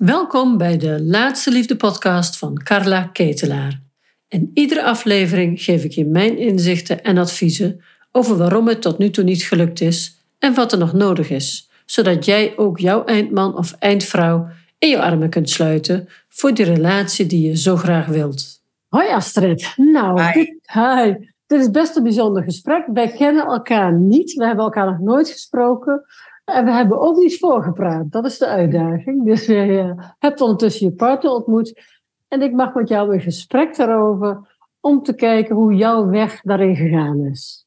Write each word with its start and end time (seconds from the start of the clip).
Welkom 0.00 0.58
bij 0.58 0.76
de 0.78 1.02
Laatste 1.02 1.50
Liefde 1.50 1.76
podcast 1.76 2.38
van 2.38 2.60
Carla 2.62 3.02
Ketelaar. 3.02 3.80
In 4.28 4.50
iedere 4.54 4.82
aflevering 4.82 5.62
geef 5.62 5.84
ik 5.84 5.92
je 5.92 6.06
mijn 6.06 6.38
inzichten 6.38 7.02
en 7.02 7.18
adviezen 7.18 7.80
over 8.12 8.36
waarom 8.36 8.68
het 8.68 8.82
tot 8.82 8.98
nu 8.98 9.10
toe 9.10 9.24
niet 9.24 9.42
gelukt 9.42 9.80
is 9.80 10.24
en 10.38 10.54
wat 10.54 10.72
er 10.72 10.78
nog 10.78 10.92
nodig 10.92 11.30
is, 11.30 11.70
zodat 11.86 12.24
jij 12.24 12.52
ook 12.56 12.78
jouw 12.78 13.04
eindman 13.04 13.56
of 13.56 13.72
eindvrouw 13.72 14.48
in 14.78 14.88
je 14.88 15.02
armen 15.02 15.30
kunt 15.30 15.50
sluiten 15.50 16.08
voor 16.28 16.54
die 16.54 16.64
relatie 16.64 17.26
die 17.26 17.48
je 17.48 17.56
zo 17.56 17.76
graag 17.76 18.06
wilt. 18.06 18.62
Hoi 18.88 19.08
Astrid. 19.08 19.72
Nou, 19.76 20.22
Hi. 20.22 20.32
Dit, 20.32 20.60
hi. 20.72 21.14
dit 21.46 21.60
is 21.60 21.70
best 21.70 21.96
een 21.96 22.02
bijzonder 22.02 22.42
gesprek. 22.42 22.84
Wij 22.92 23.08
kennen 23.08 23.44
elkaar 23.44 23.92
niet. 23.92 24.32
We 24.32 24.44
hebben 24.44 24.64
elkaar 24.64 24.86
nog 24.86 24.98
nooit 24.98 25.28
gesproken. 25.28 26.04
En 26.52 26.64
we 26.64 26.70
hebben 26.70 27.00
ook 27.00 27.16
niet 27.16 27.38
voorgepraat. 27.38 28.12
Dat 28.12 28.24
is 28.24 28.38
de 28.38 28.46
uitdaging. 28.46 29.24
Dus 29.24 29.46
je 29.46 29.78
eh, 29.78 30.12
hebt 30.18 30.40
ondertussen 30.40 30.86
je 30.86 30.92
partner 30.92 31.32
ontmoet. 31.32 31.82
En 32.28 32.42
ik 32.42 32.52
mag 32.52 32.74
met 32.74 32.88
jou 32.88 33.14
in 33.14 33.20
gesprek 33.20 33.76
daarover 33.76 34.58
om 34.80 35.02
te 35.02 35.14
kijken 35.14 35.56
hoe 35.56 35.74
jouw 35.74 36.06
weg 36.06 36.40
daarin 36.40 36.76
gegaan 36.76 37.24
is. 37.24 37.66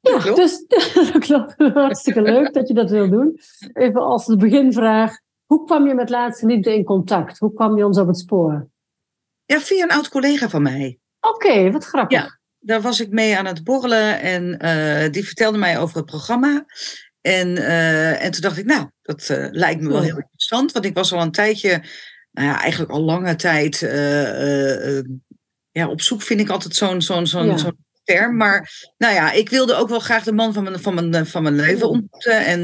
Ja, 0.00 0.18
dus 0.34 0.66
dat 1.12 1.18
klopt. 1.18 1.54
Hartstikke 1.56 2.22
leuk 2.22 2.52
dat 2.52 2.68
je 2.68 2.74
dat 2.74 2.90
wil 2.90 3.10
doen. 3.10 3.38
Even 3.72 4.00
als 4.00 4.26
de 4.26 4.36
beginvraag. 4.36 5.18
Hoe 5.46 5.64
kwam 5.64 5.86
je 5.86 5.94
met 5.94 6.10
Laatste 6.10 6.46
Liefde 6.46 6.74
in 6.74 6.84
contact? 6.84 7.38
Hoe 7.38 7.52
kwam 7.52 7.76
je 7.76 7.86
ons 7.86 7.98
op 7.98 8.06
het 8.06 8.18
spoor? 8.18 8.68
Ja, 9.44 9.58
via 9.58 9.82
een 9.82 9.90
oud 9.90 10.08
collega 10.08 10.48
van 10.48 10.62
mij. 10.62 10.98
Oké, 11.20 11.70
wat 11.70 11.84
grappig. 11.84 12.18
Ja. 12.18 12.38
Daar 12.58 12.80
was 12.80 13.00
ik 13.00 13.10
mee 13.10 13.38
aan 13.38 13.46
het 13.46 13.64
borrelen 13.64 14.20
en 14.20 14.58
eh, 14.58 15.12
die 15.12 15.24
vertelde 15.24 15.58
mij 15.58 15.78
over 15.78 15.96
het 15.96 16.06
programma. 16.06 16.64
En, 17.20 17.56
eh, 17.56 18.24
en 18.24 18.30
toen 18.30 18.40
dacht 18.40 18.58
ik, 18.58 18.64
nou, 18.64 18.86
dat 19.02 19.28
eh, 19.28 19.46
lijkt 19.50 19.80
me 19.80 19.88
wel 19.88 19.96
Ja. 19.96 20.02
heel 20.04 20.16
interessant. 20.16 20.72
Want 20.72 20.84
ik 20.84 20.94
was 20.94 21.12
al 21.12 21.20
een 21.22 21.30
tijdje, 21.32 21.82
nou 22.30 22.48
ja, 22.48 22.60
eigenlijk 22.60 22.92
al 22.92 23.00
lange 23.02 23.36
tijd, 23.36 23.82
eh, 23.82 24.98
ja, 25.70 25.88
op 25.88 26.00
zoek 26.00 26.22
vind 26.22 26.40
ik 26.40 26.48
altijd 26.48 26.74
zo'n 26.74 27.02
zo'n 27.02 27.26
zo'n 27.26 27.46
Ja. 27.46 27.56
zo'n 27.56 27.84
term. 28.04 28.36
Maar 28.36 28.70
nou 28.98 29.14
ja, 29.14 29.32
ik 29.32 29.48
wilde 29.48 29.74
ook 29.74 29.88
wel 29.88 29.98
graag 30.00 30.24
de 30.24 30.32
man 30.32 30.52
van 30.52 30.62
mijn, 30.62 30.78
van 30.80 30.94
mijn, 30.94 31.26
van 31.26 31.42
mijn 31.42 31.56
leven 31.56 31.88
ontmoeten. 31.88 32.44
En, 32.46 32.60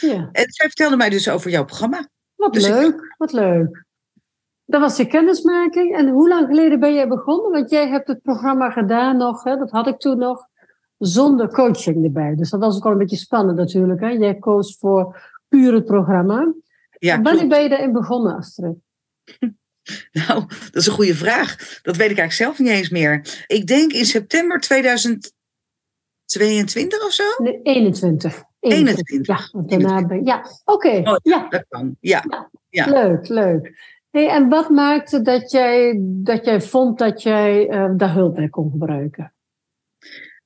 Ja. 0.00 0.28
en 0.32 0.44
zij 0.52 0.66
vertelde 0.66 0.96
mij 0.96 1.08
dus 1.10 1.28
over 1.28 1.50
jouw 1.50 1.64
programma. 1.64 2.08
Wat 2.34 2.52
Dus 2.52 2.64
ik- 2.66 2.72
leuk, 2.72 3.14
wat 3.18 3.32
leuk. 3.32 3.84
Dat 4.64 4.80
was 4.80 4.96
je 4.96 5.06
kennismaking. 5.06 5.96
En 5.96 6.08
hoe 6.08 6.28
lang 6.28 6.46
geleden 6.46 6.80
ben 6.80 6.94
jij 6.94 7.08
begonnen? 7.08 7.50
Want 7.50 7.70
jij 7.70 7.88
hebt 7.88 8.08
het 8.08 8.22
programma 8.22 8.70
gedaan 8.70 9.16
nog, 9.16 9.44
hè, 9.44 9.56
dat 9.56 9.70
had 9.70 9.86
ik 9.86 9.98
toen 9.98 10.18
nog, 10.18 10.46
zonder 11.00 11.48
coaching 11.48 12.04
erbij. 12.04 12.34
Dus 12.34 12.50
dat 12.50 12.60
was 12.60 12.76
ook 12.76 12.84
al 12.84 12.92
een 12.92 12.98
beetje 12.98 13.16
spannend 13.16 13.58
natuurlijk. 13.58 14.00
Hè? 14.00 14.08
Jij 14.08 14.38
koos 14.38 14.76
voor 14.78 15.20
puur 15.48 15.74
het 15.74 15.84
programma. 15.84 16.52
Ja, 16.98 17.20
Wanneer 17.20 17.48
ben 17.48 17.62
je 17.62 17.68
daarin 17.68 17.92
begonnen, 17.92 18.36
Astrid? 18.36 18.76
Nou, 20.12 20.44
dat 20.46 20.76
is 20.82 20.86
een 20.86 20.92
goede 20.92 21.14
vraag. 21.14 21.56
Dat 21.82 21.96
weet 21.96 22.10
ik 22.10 22.18
eigenlijk 22.18 22.32
zelf 22.32 22.58
niet 22.58 22.68
eens 22.68 22.88
meer. 22.88 23.44
Ik 23.46 23.66
denk 23.66 23.92
in 23.92 24.04
september 24.04 24.60
2022 24.60 27.04
of 27.04 27.12
zo. 27.12 27.42
Nee, 27.42 27.60
21. 27.62 28.42
21. 28.60 29.52
Ja, 29.52 29.62
daarna 29.62 30.06
ben 30.06 30.24
Ja, 30.24 30.44
oké. 30.64 31.00
Oh, 31.04 31.16
ja, 31.22 31.48
Dat 31.48 31.64
kan. 31.68 31.96
Ja. 32.00 32.48
Ja. 32.68 32.86
leuk, 32.86 33.28
leuk. 33.28 33.72
Hey, 34.10 34.28
en 34.28 34.48
wat 34.48 34.70
maakte 34.70 35.22
dat 35.22 35.50
jij, 35.50 35.98
dat 36.02 36.44
jij 36.44 36.60
vond 36.60 36.98
dat 36.98 37.22
jij 37.22 37.68
eh, 37.68 37.90
daar 37.96 38.12
hulp 38.12 38.34
bij 38.34 38.48
kon 38.48 38.70
gebruiken? 38.70 39.32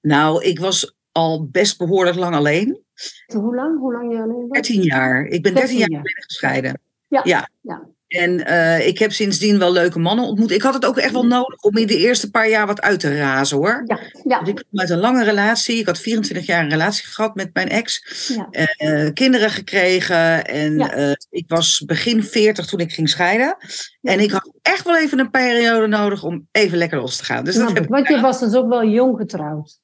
Nou, 0.04 0.44
ik 0.44 0.58
was 0.58 0.94
al 1.12 1.48
best 1.50 1.78
behoorlijk 1.78 2.16
lang 2.16 2.34
alleen. 2.34 2.82
Hoe 3.26 3.54
lang? 3.54 3.78
Hoe 3.78 3.92
lang 3.92 4.12
je 4.12 4.18
alleen 4.22 4.40
was? 4.48 4.50
13 4.50 4.82
jaar. 4.82 5.24
Ik 5.26 5.42
ben 5.42 5.54
13 5.54 5.78
jaar 5.78 5.88
13 5.88 5.90
jaar. 5.90 6.00
geleden 6.00 6.22
gescheiden. 6.26 6.80
Ja, 7.08 7.20
Ja. 7.24 7.48
ja. 7.60 7.82
En 8.08 8.44
eh, 8.46 8.86
ik 8.86 8.98
heb 8.98 9.12
sindsdien 9.12 9.58
wel 9.58 9.72
leuke 9.72 9.98
mannen 9.98 10.24
ontmoet. 10.24 10.50
Ik 10.50 10.62
had 10.62 10.74
het 10.74 10.84
ook 10.86 10.96
echt 10.96 11.12
wel 11.12 11.26
nodig 11.26 11.60
om 11.62 11.76
in 11.76 11.86
de 11.86 11.96
eerste 11.96 12.30
paar 12.30 12.48
jaar 12.48 12.66
wat 12.66 12.80
uit 12.82 13.00
te 13.00 13.16
razen 13.16 13.56
hoor. 13.56 13.82
Ja, 13.86 13.98
ja, 14.24 14.36
Want 14.36 14.48
ik 14.48 14.54
kwam 14.54 14.80
uit 14.80 14.90
een 14.90 14.98
lange 14.98 15.24
relatie. 15.24 15.78
Ik 15.78 15.86
had 15.86 15.98
24 15.98 16.46
jaar 16.46 16.64
een 16.64 16.70
relatie 16.70 17.06
gehad 17.06 17.34
met 17.34 17.50
mijn 17.52 17.68
ex. 17.68 18.02
ja. 18.36 18.48
eh, 18.50 19.12
kinderen 19.12 19.50
gekregen. 19.50 20.44
En 20.44 20.74
Ja. 20.78 20.92
eh, 20.92 21.12
ik 21.30 21.44
was 21.48 21.82
begin 21.86 22.22
40 22.24 22.66
toen 22.66 22.80
ik 22.80 22.92
ging 22.92 23.08
scheiden. 23.08 23.56
En 24.02 24.20
ik 24.20 24.30
had 24.30 24.52
echt 24.62 24.84
wel 24.84 24.98
even 24.98 25.18
een 25.18 25.30
periode 25.30 25.86
nodig 25.86 26.22
om 26.22 26.48
even 26.52 26.78
lekker 26.78 27.00
los 27.00 27.16
te 27.16 27.24
gaan. 27.24 27.44
Dus 27.44 27.54
dat 27.56 27.68
heb 27.72 27.82
ik 27.82 27.88
Want 27.88 28.08
je 28.08 28.20
was 28.20 28.40
dus 28.40 28.54
ook 28.54 28.68
wel 28.68 28.84
jong 28.84 29.16
getrouwd. 29.16 29.82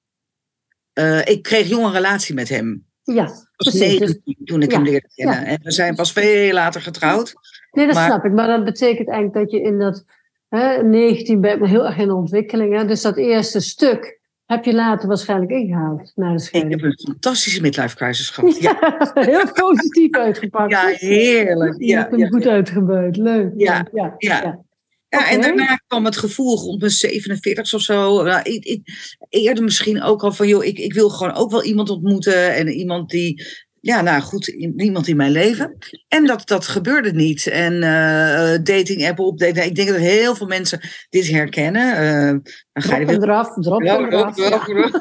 Eh, 0.93 1.27
ik 1.27 1.43
kreeg 1.43 1.69
jong 1.69 1.85
een 1.85 1.93
relatie 1.93 2.35
met 2.35 2.49
hem. 2.49 2.87
Ja, 3.03 3.25
Ik 3.25 3.33
precies. 3.57 3.99
Dus, 3.99 3.99
19 4.25 4.37
toen 4.45 4.63
ik 4.63 4.71
ja, 4.71 4.77
hem 4.77 4.87
leerde 4.87 5.09
kennen. 5.15 5.35
ja. 5.41 5.45
En 5.47 5.59
we 5.63 5.71
zijn 5.73 5.95
pas 5.95 6.13
veel 6.13 6.53
later 6.53 6.81
getrouwd. 6.81 7.35
nee, 7.71 7.87
dat 7.87 7.95
maar- 7.95 8.07
snap 8.07 8.25
ik. 8.25 8.33
Maar 8.33 8.47
dat 8.47 8.65
betekent 8.65 9.09
eigenlijk 9.09 9.39
dat 9.39 9.51
je 9.61 9.67
in 9.67 9.79
dat 9.79 10.05
hè, 10.49 10.83
19 10.83 11.41
bent, 11.41 11.61
maar 11.61 11.69
heel 11.69 11.87
erg 11.87 11.97
in 11.99 12.07
de 12.09 12.15
ontwikkeling. 12.15 12.77
Hè? 12.77 12.85
Dus 12.85 13.03
dat 13.03 13.17
eerste 13.17 13.61
stuk 13.61 14.19
heb 14.47 14.65
je 14.65 14.75
later 14.75 15.09
waarschijnlijk 15.09 15.51
ingehaald 15.51 16.13
na 16.15 16.29
de 16.29 16.33
Ik 16.35 16.41
scheiding. 16.41 16.81
heb 16.81 16.91
een 16.91 16.99
fantastische 17.05 17.61
midlife 17.61 17.97
crisis 17.97 18.31
gehad. 18.31 18.57
Ja, 18.63 18.79
heel 19.15 19.53
positief 19.53 20.11
uitgepakt. 20.27 20.71
ja 20.71 20.87
heerlijk. 20.87 21.75
Je 21.79 21.87
Ja, 21.87 21.99
hebt 22.01 22.17
hem 22.17 22.29
goed 22.29 22.47
uitgebuit. 22.47 23.17
Leuk. 23.17 23.53
Ja, 23.57 23.87
ja, 23.93 24.15
ja. 24.19 24.61
Ja. 25.11 25.31
En 25.31 25.41
daarna 25.41 25.83
kwam 25.87 26.05
het 26.05 26.17
gevoel 26.17 26.59
rond 26.59 26.81
mijn 26.81 26.93
47 26.93 27.75
of 27.75 27.81
zo. 27.81 28.23
Nou, 28.23 28.43
ik, 28.43 28.65
ik, 28.65 28.83
eerder 29.29 29.65
misschien 29.65 30.03
ook 30.03 30.23
al 30.23 30.33
van, 30.33 30.49
joh, 30.49 30.65
ik, 30.65 30.79
ik 30.79 30.93
wil 30.93 31.09
gewoon 31.09 31.35
ook 31.35 31.51
wel 31.51 31.65
iemand 31.65 31.91
ontmoeten. 31.91 32.55
En 32.55 32.69
iemand 32.69 33.11
die, 33.11 33.43
ja, 33.81 34.01
nou 34.01 34.23
goed, 34.23 34.47
iemand 34.77 35.09
in 35.09 35.17
mijn 35.17 35.31
leven. 35.31 35.77
En 36.09 36.27
dat, 36.27 36.49
dat 36.49 36.67
gebeurde 36.67 37.13
niet. 37.13 37.47
En 37.47 37.83
eh 37.83 38.59
dating 38.63 39.09
app 39.09 39.19
op, 39.19 39.43
ik 39.43 39.75
denk 39.75 39.89
dat 39.89 39.97
heel 39.97 40.35
veel 40.35 40.47
mensen 40.47 40.81
dit 41.09 41.29
herkennen. 41.29 41.97
Eh, 41.97 42.53
dan 42.73 42.83
ga 42.83 42.97
je 42.97 43.07
weer 43.07 43.23
eraf, 43.23 43.55
drop 43.55 43.83
Ja, 43.83 43.99
eraf. 43.99 44.37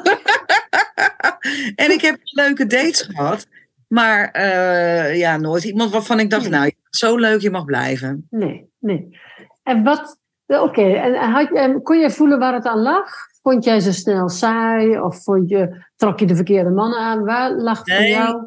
en 1.84 1.90
ik 1.90 2.00
heb 2.00 2.18
leuke 2.22 2.66
dates 2.66 3.02
gehad. 3.02 3.46
Maar 3.88 4.30
eh, 4.30 5.18
ja, 5.18 5.36
nooit 5.36 5.64
iemand 5.64 5.90
waarvan 5.90 6.20
ik 6.20 6.30
dacht, 6.30 6.42
Nee. 6.42 6.58
nou, 6.58 6.72
zo 6.90 7.16
leuk, 7.16 7.40
je 7.40 7.50
mag 7.50 7.64
blijven. 7.64 8.26
Nee, 8.30 8.70
nee. 8.78 9.18
En 9.62 9.82
wat, 9.82 10.18
oké, 10.46 10.82
en 10.82 11.14
had, 11.30 11.50
en 11.52 11.82
kon 11.82 11.98
je 11.98 12.10
voelen 12.10 12.38
waar 12.38 12.54
het 12.54 12.66
aan 12.66 12.78
lag? 12.82 13.10
Vond 13.42 13.64
jij 13.64 13.80
ze 13.80 13.92
snel 13.92 14.28
saai 14.28 14.98
of 15.00 15.22
vond 15.22 15.48
je, 15.48 15.84
trok 15.96 16.18
je 16.18 16.26
de 16.26 16.36
verkeerde 16.36 16.70
mannen 16.70 16.98
aan? 16.98 17.24
Waar 17.24 17.50
lag 17.52 17.78
voor 17.78 17.98
Nee. 17.98 18.10
jou? 18.10 18.46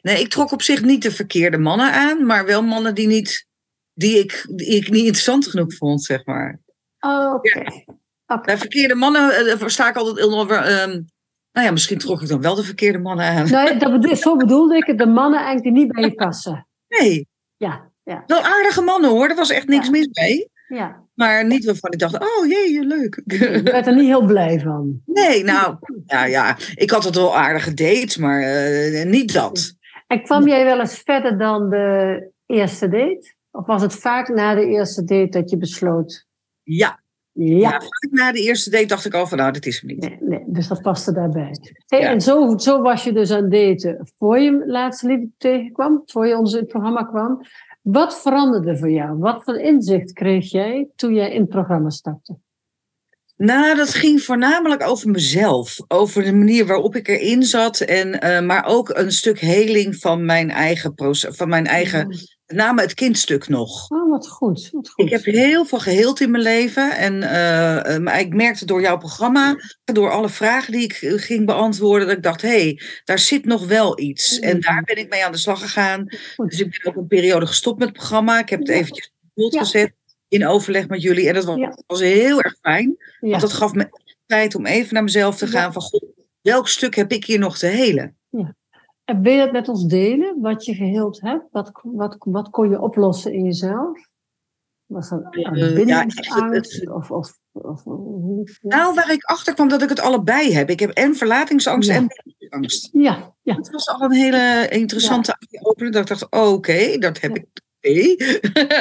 Nee, 0.00 0.20
ik 0.20 0.28
trok 0.28 0.52
op 0.52 0.62
zich 0.62 0.82
niet 0.82 1.02
de 1.02 1.10
verkeerde 1.10 1.58
mannen 1.58 1.92
aan, 1.92 2.26
maar 2.26 2.46
wel 2.46 2.62
mannen 2.62 2.94
die, 2.94 3.06
niet, 3.06 3.46
die, 3.94 4.18
ik, 4.18 4.46
die 4.54 4.66
ik 4.76 4.90
niet 4.90 5.04
interessant 5.04 5.46
genoeg 5.46 5.74
vond, 5.74 6.02
zeg 6.04 6.24
maar. 6.24 6.60
Oh, 7.00 7.34
Oké. 7.34 7.62
Oké. 8.26 8.40
Bij 8.44 8.58
verkeerde 8.58 8.94
mannen 8.94 9.30
eh, 9.46 9.56
versta 9.58 9.88
ik 9.88 9.96
altijd 9.96 10.16
heel 10.16 10.48
ehm, 10.50 10.90
nou 11.52 11.66
ja, 11.66 11.70
misschien 11.70 11.98
trok 11.98 12.22
ik 12.22 12.28
dan 12.28 12.40
wel 12.40 12.54
de 12.54 12.62
verkeerde 12.62 12.98
mannen 12.98 13.26
aan. 13.26 13.50
Nee, 13.50 13.76
dat 13.76 13.92
bedoel, 13.92 14.16
zo 14.16 14.36
bedoelde 14.36 14.76
ik 14.76 14.86
het. 14.86 14.98
De 14.98 15.06
mannen 15.06 15.40
eigenlijk 15.40 15.74
die 15.76 15.84
niet 15.84 15.92
bij 15.92 16.02
je 16.02 16.14
passen. 16.14 16.66
Nee, 16.88 17.28
Ja, 17.56 17.90
ja, 18.04 18.24
wel 18.26 18.40
aardige 18.42 18.80
mannen 18.82 19.10
hoor, 19.10 19.28
er 19.28 19.34
was 19.36 19.50
echt 19.50 19.68
niks 19.68 19.84
Ja. 19.84 19.90
mis 19.90 20.08
mee. 20.12 20.50
ja. 20.68 21.02
Maar 21.14 21.46
niet 21.46 21.64
waarvan 21.64 21.92
ik 21.92 21.98
dacht, 21.98 22.14
oh 22.18 22.46
jee, 22.48 22.80
leuk. 22.84 23.22
Je 23.24 23.60
werd 23.62 23.86
er 23.86 23.94
niet 23.94 24.06
heel 24.06 24.24
blij 24.24 24.60
van. 24.60 25.02
Nee, 25.06 25.44
nou, 25.44 25.76
ja, 26.06 26.24
ja, 26.24 26.56
ik 26.74 26.90
had 26.90 27.04
het 27.04 27.14
wel 27.14 27.36
aardige 27.36 27.74
dates, 27.74 28.16
maar 28.16 28.42
eh, 28.42 29.06
niet 29.06 29.32
dat. 29.32 29.74
En 30.06 30.22
kwam 30.22 30.48
jij 30.48 30.64
wel 30.64 30.80
eens 30.80 30.98
verder 31.04 31.38
dan 31.38 31.70
de 31.70 32.30
eerste 32.46 32.88
date? 32.88 33.34
Of 33.50 33.66
was 33.66 33.82
het 33.82 33.94
vaak 33.94 34.28
na 34.28 34.54
de 34.54 34.66
eerste 34.66 35.04
date 35.04 35.28
dat 35.28 35.50
je 35.50 35.56
besloot? 35.56 36.26
Ja, 36.62 37.00
Ja. 37.32 37.56
ja. 37.58 37.70
vaak 37.70 38.08
na 38.10 38.32
de 38.32 38.40
eerste 38.40 38.70
date 38.70 38.86
dacht 38.86 39.04
ik 39.04 39.14
al 39.14 39.26
van, 39.26 39.38
nou, 39.38 39.52
dit 39.52 39.66
is 39.66 39.80
hem 39.80 39.90
niet. 39.90 40.00
Nee, 40.00 40.18
nee, 40.20 40.42
dus 40.46 40.68
dat 40.68 40.82
paste 40.82 41.12
daarbij. 41.12 41.56
Hey, 41.86 42.00
Ja. 42.00 42.08
En 42.08 42.20
zo, 42.20 42.58
zo 42.58 42.82
was 42.82 43.04
je 43.04 43.12
dus 43.12 43.30
aan 43.30 43.42
het 43.42 43.50
daten 43.50 44.10
voor 44.16 44.38
je 44.38 44.62
laatste 44.66 45.06
liefde 45.06 45.28
tegenkwam, 45.38 46.02
voor 46.06 46.26
je 46.26 46.36
ons 46.36 46.52
in 46.52 46.58
het 46.58 46.68
programma 46.68 47.02
kwam. 47.02 47.40
Wat 47.84 48.20
veranderde 48.20 48.78
voor 48.78 48.90
jou? 48.90 49.18
Wat 49.18 49.44
voor 49.44 49.60
inzicht 49.60 50.12
kreeg 50.12 50.50
jij 50.50 50.88
toen 50.96 51.14
jij 51.14 51.30
in 51.30 51.40
het 51.40 51.50
programma 51.50 51.90
stapte? 51.90 52.38
Nou, 53.36 53.76
dat 53.76 53.94
ging 53.94 54.22
voornamelijk 54.22 54.82
over 54.82 55.10
mezelf. 55.10 55.76
Over 55.88 56.22
de 56.22 56.32
manier 56.32 56.66
waarop 56.66 56.96
ik 56.96 57.08
erin 57.08 57.42
zat. 57.42 57.80
En, 57.80 58.20
eh, 58.20 58.42
maar 58.42 58.64
ook 58.66 58.88
een 58.88 59.12
stuk 59.12 59.38
heling 59.38 59.96
van 59.96 60.24
mijn 60.24 60.50
eigen 60.50 60.94
proces, 60.94 61.36
van 61.36 61.48
mijn 61.48 61.66
eigen, 61.66 62.16
name 62.46 62.80
het 62.80 62.94
kindstuk 62.94 63.48
nog. 63.48 63.90
Oh, 63.90 64.10
wat 64.10 64.28
goed. 64.28 64.68
Wat 64.72 64.88
goed. 64.90 65.04
Ik 65.04 65.10
heb 65.10 65.24
heel 65.24 65.64
veel 65.64 65.78
geheeld 65.78 66.20
in 66.20 66.30
mijn 66.30 66.42
leven. 66.42 66.96
En 66.96 67.22
eh, 67.22 67.94
eh, 67.94 68.02
maar 68.02 68.20
ik 68.20 68.34
merkte 68.34 68.66
door 68.66 68.80
jouw 68.80 68.96
programma, 68.98 69.56
door 69.84 70.10
alle 70.10 70.28
vragen 70.28 70.72
die 70.72 70.82
ik 70.82 70.92
eh, 70.92 71.12
ging 71.16 71.46
beantwoorden, 71.46 72.06
dat 72.08 72.16
ik 72.16 72.22
dacht, 72.22 72.42
hé, 72.42 72.48
hey, 72.48 72.80
daar 73.04 73.18
zit 73.18 73.44
nog 73.44 73.66
wel 73.66 74.00
iets. 74.00 74.38
En 74.38 74.60
daar 74.60 74.82
ben 74.84 74.96
ik 74.96 75.08
mee 75.10 75.24
aan 75.24 75.32
de 75.32 75.38
slag 75.38 75.60
gegaan. 75.60 76.06
Goed. 76.36 76.50
Dus 76.50 76.60
ik 76.60 76.80
ben 76.82 76.92
ook 76.92 77.00
een 77.00 77.06
periode 77.06 77.46
gestopt 77.46 77.78
met 77.78 77.88
het 77.88 77.96
programma. 77.96 78.38
Ik 78.38 78.48
heb 78.48 78.58
het 78.58 78.68
Ja. 78.68 78.74
eventjes 78.74 79.12
op 79.34 79.52
Ja. 79.52 79.58
gezet 79.58 79.92
in 80.28 80.46
overleg 80.46 80.88
met 80.88 81.02
jullie. 81.02 81.28
En 81.28 81.34
dat 81.34 81.44
was, 81.44 81.56
Ja. 81.58 81.78
was 81.86 82.00
heel 82.00 82.40
erg 82.42 82.56
fijn. 82.60 82.96
Ja. 83.20 83.28
Want 83.28 83.40
dat 83.40 83.52
gaf 83.52 83.72
me 83.72 83.88
tijd 84.26 84.54
om 84.54 84.66
even 84.66 84.94
naar 84.94 85.02
mezelf 85.04 85.36
te 85.36 85.44
Ja. 85.44 85.50
gaan 85.50 85.72
van, 85.72 85.82
goh, 85.82 86.02
welk 86.42 86.68
stuk 86.68 86.94
heb 86.94 87.12
ik 87.12 87.24
hier 87.24 87.38
nog 87.38 87.58
te 87.58 87.66
helen? 87.66 88.16
En 89.04 89.22
wil 89.22 89.32
je 89.32 89.40
het 89.40 89.52
met 89.52 89.68
ons 89.68 89.84
delen, 89.86 90.40
wat 90.40 90.64
je 90.64 90.74
geheeld 90.74 91.20
hebt? 91.20 91.44
Wat, 91.50 91.70
wat, 91.82 92.16
wat 92.20 92.50
kon 92.50 92.70
je 92.70 92.80
oplossen 92.80 93.32
in 93.32 93.44
jezelf? 93.44 93.98
Was 94.86 95.08
dat 95.08 95.22
Eh, 95.30 95.76
een 95.78 95.86
ja, 95.86 96.06
of, 96.94 97.10
of, 97.10 97.38
of, 97.52 97.82
hoe- 97.84 98.48
ja. 98.60 98.76
Nou, 98.76 98.94
waar 98.94 99.12
ik 99.12 99.24
achter 99.24 99.54
kwam 99.54 99.68
dat 99.68 99.82
ik 99.82 99.88
het 99.88 100.00
allebei 100.00 100.52
heb. 100.52 100.70
Ik 100.70 100.80
heb 100.80 100.90
en 100.90 101.14
verlatingsangst 101.14 101.88
Ja. 101.88 101.94
en 101.94 102.06
bindingsangst. 102.24 102.88
ja, 102.92 103.32
ja. 103.42 103.54
Het 103.54 103.70
was 103.70 103.88
al 103.88 104.00
een 104.02 104.12
hele 104.12 104.68
interessante 104.68 105.36
eye-opener. 105.50 105.92
Dat 105.92 106.02
ik 106.02 106.08
dacht, 106.08 106.32
oké, 106.50 106.98
dat 106.98 107.20
heb 107.20 107.36
ik. 107.36 107.46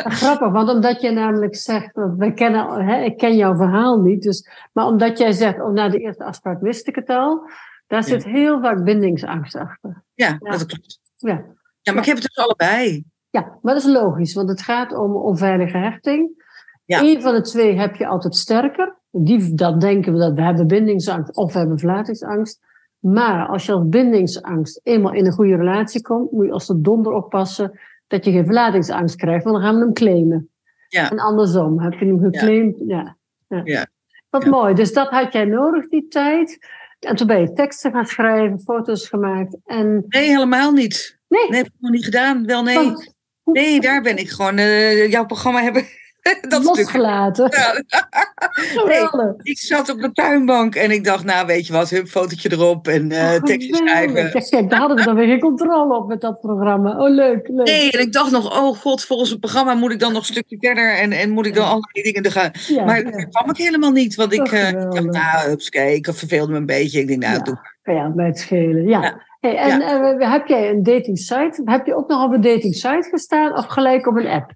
Grappig, 0.04 0.52
want 0.52 0.70
omdat 0.70 1.02
je 1.02 1.12
namelijk 1.12 1.56
zegt, 1.56 1.94
want 1.96 2.18
we 2.18 2.34
kennen, 2.34 2.86
hè, 2.86 3.04
ik 3.04 3.18
ken 3.18 3.36
jouw 3.36 3.56
verhaal 3.56 4.02
niet, 4.02 4.22
dus, 4.24 4.50
maar 4.74 4.86
omdat 4.86 5.18
jij 5.18 5.32
zegt, 5.32 5.62
oh, 5.62 5.72
na 5.72 5.90
de 5.90 5.98
eerste 6.00 6.24
afspraak 6.24 6.62
wist 6.62 6.88
ik 6.88 6.96
het 6.96 7.10
al, 7.10 7.50
daar 7.94 8.02
Ja. 8.02 8.08
zit 8.08 8.24
heel 8.24 8.62
vaak 8.62 8.84
bindingsangst 8.84 9.56
achter. 9.56 10.04
ja, 10.14 10.28
Ja. 10.40 10.52
dat 10.52 10.66
klopt. 10.66 11.00
Ja. 11.18 11.44
Ja, 11.82 11.92
maar 11.94 12.02
ik 12.02 12.08
heb 12.08 12.18
het 12.18 12.26
dus 12.34 12.46
allebei. 12.46 13.04
ja, 13.30 13.58
maar 13.62 13.74
dat 13.74 13.84
is 13.84 13.90
logisch, 13.92 14.34
want 14.34 14.50
het 14.50 14.62
gaat 14.62 14.94
om 14.94 15.16
onveilige 15.16 15.78
hechting. 15.78 16.42
Ja. 16.86 17.02
Eén 17.02 17.22
van 17.22 17.34
de 17.34 17.42
twee 17.42 17.78
heb 17.78 17.96
je 17.96 18.08
altijd 18.08 18.36
sterker. 18.36 18.98
Die, 19.12 19.54
dat 19.54 19.82
denken 19.82 20.14
we 20.14 20.20
dat 20.20 20.34
we 20.34 20.42
hebben 20.42 20.68
bindingsangst 20.68 21.36
of 21.36 21.54
we 21.54 21.60
hebben 21.60 21.80
verlatingsangst. 21.80 22.60
Maar 23.00 23.48
als 23.48 23.66
je 23.66 23.72
als 23.74 23.88
bindingsangst 23.90 24.80
eenmaal 24.84 25.14
in 25.14 25.26
een 25.26 25.32
goede 25.32 25.56
relatie 25.56 26.02
komt, 26.02 26.32
moet 26.32 26.46
je 26.46 26.52
als 26.52 26.68
de 26.68 26.82
donder 26.82 27.14
oppassen 27.14 27.80
dat 28.08 28.26
je 28.26 28.32
geen 28.32 28.46
verlatingsangst 28.46 29.16
krijgt, 29.16 29.44
want 29.44 29.56
dan 29.56 29.66
gaan 29.66 29.76
we 29.76 29.82
hem 29.82 29.94
claimen. 29.94 30.50
Ja. 30.88 31.12
En 31.12 31.20
andersom, 31.20 31.80
heb 31.80 31.94
je 31.94 32.06
hem 32.06 32.20
geclaimd? 32.20 32.76
Ja. 32.88 33.18
ja. 33.48 33.62
Ja. 33.64 33.88
Wat 34.30 34.46
mooi. 34.46 34.74
Dus 34.74 34.94
dat 34.94 35.10
had 35.10 35.34
jij 35.34 35.46
nodig, 35.46 35.88
die 35.90 36.08
tijd. 36.08 36.58
En 37.04 37.16
toen 37.16 37.28
ben 37.28 37.42
je 37.42 37.54
teksten 37.54 37.92
gaan 37.92 38.06
schrijven, 38.06 38.60
foto's 38.62 39.08
gemaakt. 39.08 39.58
En 39.66 40.06
Nee, 40.08 40.28
helemaal 40.28 40.72
niet. 40.72 41.20
Nee. 41.28 41.50
Nee, 41.50 41.58
heb 41.58 41.66
ik 41.68 41.74
nog 41.80 41.92
niet 41.92 42.06
gedaan. 42.06 42.46
Wel, 42.46 42.64
nee. 42.64 42.76
Want- 42.76 43.12
Nee, 43.44 43.80
daar 43.82 44.02
ben 44.02 44.18
ik 44.18 44.30
gewoon. 44.30 44.58
eh, 44.58 45.12
jouw 45.12 45.26
programma 45.26 45.62
hebben. 45.62 45.86
dat 46.42 46.50
natuurlijk. 46.50 46.76
losgelaten. 46.78 47.48
Ja. 47.52 47.82
Geweldig. 48.50 49.34
Ik 49.44 49.58
zat 49.60 49.90
op 49.90 50.00
de 50.02 50.12
tuinbank 50.12 50.76
en 50.76 50.92
ik 50.92 51.04
dacht, 51.04 51.24
nou 51.24 51.46
weet 51.48 51.68
je 51.68 51.74
wat, 51.74 51.90
hup, 51.90 52.08
fotootje 52.08 52.52
erop 52.52 52.88
en 52.88 53.12
eh 53.12 53.34
Oh, 53.34 53.44
tekstje 53.44 53.76
schrijven. 53.76 54.24
Ja, 54.34 54.40
kijk, 54.50 54.70
daar 54.70 54.80
hadden 54.80 54.98
we 54.98 55.04
dan 55.04 55.16
weer 55.16 55.28
geen 55.28 55.40
controle 55.40 55.96
op 55.96 56.08
met 56.08 56.22
dat 56.22 56.42
programma. 56.42 56.98
Oh, 56.98 57.10
leuk, 57.10 57.48
leuk. 57.48 57.68
Nee, 57.68 57.92
en 57.92 58.00
ik 58.00 58.14
dacht 58.14 58.32
nog, 58.32 58.60
oh 58.62 58.78
god, 58.78 59.04
volgens 59.04 59.30
het 59.30 59.40
programma 59.40 59.74
moet 59.74 59.92
ik 59.92 60.00
dan 60.00 60.12
nog 60.14 60.22
een 60.22 60.34
stukje 60.34 60.58
verder 60.60 60.94
en, 60.98 61.12
en 61.12 61.30
moet 61.30 61.46
ik 61.46 61.54
dan 61.54 61.64
Ja. 61.64 61.70
allerlei 61.70 62.04
dingen 62.04 62.24
er 62.24 62.32
gaan. 62.32 62.52
Ja, 62.68 62.86
Maar 62.86 63.04
ja. 63.04 63.12
daar 63.12 63.28
kwam 63.30 63.50
ik 63.50 63.58
helemaal 63.58 63.92
niet, 63.92 64.16
want 64.16 64.34
ik 64.34 64.48
geweldig. 64.48 64.94
dacht, 64.94 65.12
nou, 65.34 65.50
hupskee, 65.50 65.96
ik 65.96 66.08
verveelde 66.12 66.52
me 66.52 66.58
een 66.58 66.66
beetje. 66.66 67.00
Ik 67.00 67.08
denk, 67.08 67.22
nou, 67.22 67.34
Ja. 67.34 67.40
doe. 67.44 67.58
Je 67.84 68.12
bij 68.16 68.26
het 68.26 68.40
schelen, 68.40 68.88
ja. 68.88 69.02
Ja. 69.02 69.22
Hey, 69.40 69.56
en 69.58 69.82
eh, 69.82 70.32
heb 70.32 70.48
jij 70.48 70.70
een 70.70 70.84
dating 70.84 71.18
site? 71.18 71.62
Heb 71.66 71.86
je 71.86 71.96
ook 71.96 72.08
nog 72.10 72.24
op 72.26 72.34
een 72.34 72.42
dating 72.42 72.76
site 72.76 73.08
gestaan 73.12 73.58
of 73.58 73.66
gelijk 73.66 74.08
op 74.08 74.16
een 74.18 74.28
app? 74.28 74.52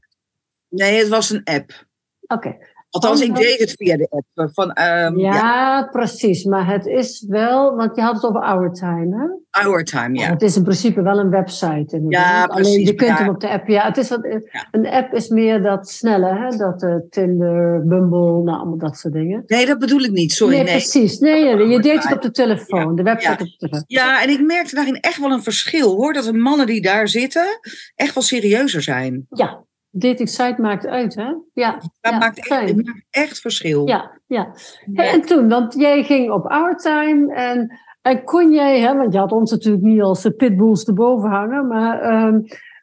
Nee, 0.69 0.97
het 0.99 1.07
was 1.07 1.29
een 1.29 1.41
app. 1.43 1.85
Oké. 2.27 2.55
Althans, 2.89 3.21
ik 3.21 3.29
Oh, 3.29 3.35
deed 3.35 3.59
het 3.59 3.71
via 3.75 3.97
de 3.97 4.07
app. 4.09 4.25
eh, 4.33 4.45
Van, 4.53 4.71
ehm 4.73 5.17
ja, 5.19 5.33
ja. 5.33 5.87
precies. 5.91 6.43
Maar 6.43 6.67
het 6.67 6.85
is 6.85 7.25
wel, 7.27 7.75
want 7.75 7.95
je 7.95 8.01
had 8.01 8.15
het 8.15 8.23
over 8.25 8.41
Our 8.41 8.71
Time, 8.73 9.15
hè? 9.17 9.59
Our 9.61 9.83
Time, 9.83 10.17
ja. 10.19 10.29
Het 10.29 10.41
is 10.41 10.55
in 10.55 10.63
principe 10.63 11.01
wel 11.01 11.19
een 11.19 11.29
website. 11.29 12.05
Ja, 12.09 12.43
Alleen 12.43 12.61
precies, 12.63 12.87
je 12.87 12.95
kunt 12.95 13.09
ja. 13.09 13.17
hem 13.17 13.29
op 13.29 13.39
de 13.39 13.49
app. 13.49 13.67
Ja, 13.67 13.85
het 13.87 13.97
is 13.97 14.09
wat, 14.09 14.19
Ja. 14.51 14.67
een 14.71 14.87
app 14.87 15.13
is 15.13 15.27
meer 15.29 15.61
dat 15.61 15.89
snelle, 15.89 16.27
hè? 16.35 16.57
Dat 16.57 16.83
eh, 16.83 16.95
Tinder, 17.09 17.87
Bumble, 17.87 18.43
nou, 18.43 18.57
allemaal 18.57 18.77
dat 18.77 18.97
soort 18.97 19.13
dingen. 19.13 19.43
Nee, 19.47 19.65
dat 19.65 19.79
bedoel 19.79 20.01
ik 20.01 20.11
niet, 20.11 20.31
sorry. 20.31 20.53
nee, 20.55 20.63
Nee. 20.63 20.73
precies. 20.73 21.19
Nee, 21.19 21.43
je 21.45 21.55
Our 21.55 21.81
deed 21.81 22.03
het 22.03 22.13
op 22.13 22.21
de 22.21 22.31
telefoon, 22.31 22.95
de 22.95 23.03
website 23.03 23.27
Ja. 23.31 23.33
op 23.33 23.47
de 23.47 23.55
telefoon. 23.57 23.83
Ja, 23.87 24.21
en 24.23 24.29
ik 24.29 24.41
merkte 24.45 24.75
daarin 24.75 24.99
echt 24.99 25.19
wel 25.19 25.31
een 25.31 25.43
verschil 25.43 25.95
hoor. 25.95 26.13
Dat 26.13 26.23
de 26.23 26.33
mannen 26.33 26.65
die 26.65 26.81
daar 26.81 27.07
zitten 27.07 27.59
echt 27.95 28.13
wel 28.13 28.23
serieuzer 28.23 28.81
zijn. 28.81 29.25
Ja, 29.29 29.65
dating 29.99 30.29
site 30.29 30.55
maakt 30.61 30.85
uit, 30.87 31.15
hè? 31.15 31.33
Ja, 31.53 31.71
Dat 31.71 31.89
Ja, 32.01 32.17
maakt, 32.17 32.37
echt, 32.49 32.75
maakt 32.75 33.05
echt 33.09 33.39
verschil. 33.39 33.87
ja, 33.87 34.19
ja. 34.25 34.55
Ja. 34.85 35.03
En 35.03 35.21
toen, 35.21 35.49
want 35.49 35.73
jij 35.73 36.03
ging 36.03 36.31
op 36.31 36.45
Our 36.45 36.75
Time 36.77 37.33
en, 37.35 37.79
en 38.01 38.23
kon 38.23 38.51
jij, 38.51 38.79
hè, 38.79 38.95
want 38.95 39.13
je 39.13 39.19
had 39.19 39.31
ons 39.31 39.51
natuurlijk 39.51 39.83
niet 39.83 40.01
als 40.01 40.21
de 40.21 40.31
pitbulls 40.31 40.83
erboven 40.85 41.29
hangen, 41.29 41.67
maar 41.67 42.01
ehm, 42.01 42.39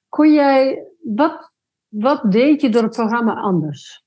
kon 0.09 0.33
jij, 0.33 0.87
wat, 1.03 1.53
wat 1.89 2.33
deed 2.33 2.61
je 2.61 2.69
door 2.69 2.83
het 2.83 2.97
programma 2.97 3.35
anders? 3.35 4.03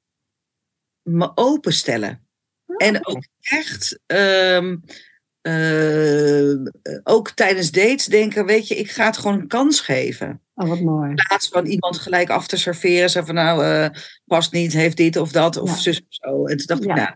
Me 1.01 1.31
openstellen. 1.35 2.27
En 2.77 3.05
ook 3.07 3.23
echt, 3.39 3.99
ehm, 4.05 4.77
eh, 5.47 6.99
ook 7.03 7.29
tijdens 7.31 7.71
dates 7.71 8.05
denken, 8.05 8.45
weet 8.45 8.67
je, 8.67 8.75
ik 8.75 8.91
ga 8.91 9.05
het 9.05 9.17
gewoon 9.17 9.39
een 9.39 9.47
kans 9.47 9.79
geven. 9.81 10.41
Oh, 10.55 10.67
wat 10.69 10.79
mooi. 10.79 11.09
In 11.09 11.15
plaats 11.15 11.47
van 11.47 11.65
iemand 11.65 11.97
gelijk 11.97 12.29
af 12.29 12.47
te 12.47 12.57
serveren. 12.57 13.09
Zeggen 13.09 13.35
van 13.35 13.45
nou, 13.45 13.63
eh, 13.63 13.89
past 14.25 14.51
niet, 14.51 14.73
heeft 14.73 14.97
dit 14.97 15.15
of 15.15 15.31
dat 15.31 15.57
of 15.57 15.69
Ja. 15.69 15.75
zus 15.75 15.99
of 15.99 16.05
zo. 16.09 16.45
En 16.45 16.57
toen 16.57 16.65
dacht 16.65 16.83
Ja. 16.83 16.91
ik, 16.91 16.97
nou, 16.97 17.09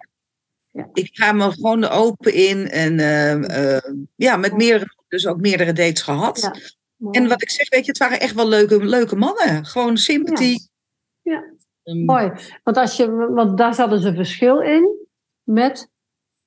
Ja. 0.71 0.89
ik 0.93 1.09
ga 1.11 1.31
me 1.31 1.51
gewoon 1.51 1.83
open 1.85 2.33
in. 2.33 2.69
En 2.69 2.99
eh, 2.99 3.91
ja, 4.15 4.37
met 4.37 4.57
meerdere, 4.57 4.95
dus 5.07 5.27
ook 5.27 5.39
meerdere 5.39 5.73
dates 5.73 6.01
gehad. 6.01 6.51
En 7.11 7.27
wat 7.27 7.41
ik 7.41 7.49
zeg, 7.49 7.69
weet 7.69 7.85
je, 7.85 7.91
het 7.91 7.99
waren 7.99 8.19
echt 8.19 8.35
wel 8.35 8.47
leuke, 8.47 8.85
leuke 8.85 9.15
mannen. 9.15 9.65
Gewoon 9.65 9.97
sympathie. 9.97 10.69
Ja. 11.21 11.43
Ehm, 11.83 12.05
Mooi. 12.05 12.31
Want, 12.63 12.77
als 12.77 12.97
je, 12.97 13.11
want 13.11 13.57
daar 13.57 13.73
zat 13.73 13.89
dus 13.89 14.03
een 14.03 14.15
verschil 14.15 14.59
in 14.61 15.07
met 15.43 15.89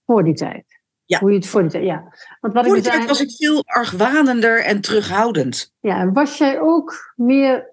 voor 0.07 0.25
die 0.25 0.35
tijd. 0.35 0.65
Ja. 1.07 1.19
Hoe 1.19 1.31
je 1.31 1.37
het 1.37 1.51
tijd, 1.51 1.85
ja. 1.85 2.13
Want 2.41 2.55
wat 2.55 2.67
Voor 2.67 2.77
ik 2.77 2.83
dus 2.83 2.93
tijd 2.93 3.07
was 3.09 3.21
ik 3.21 3.31
veel 3.31 3.63
argwanender 3.65 4.65
en 4.65 4.81
terughoudend. 4.81 5.73
Ja, 5.81 5.99
en 6.01 6.13
was 6.13 6.39
jij 6.39 6.61
ook 6.61 7.13
meer 7.17 7.73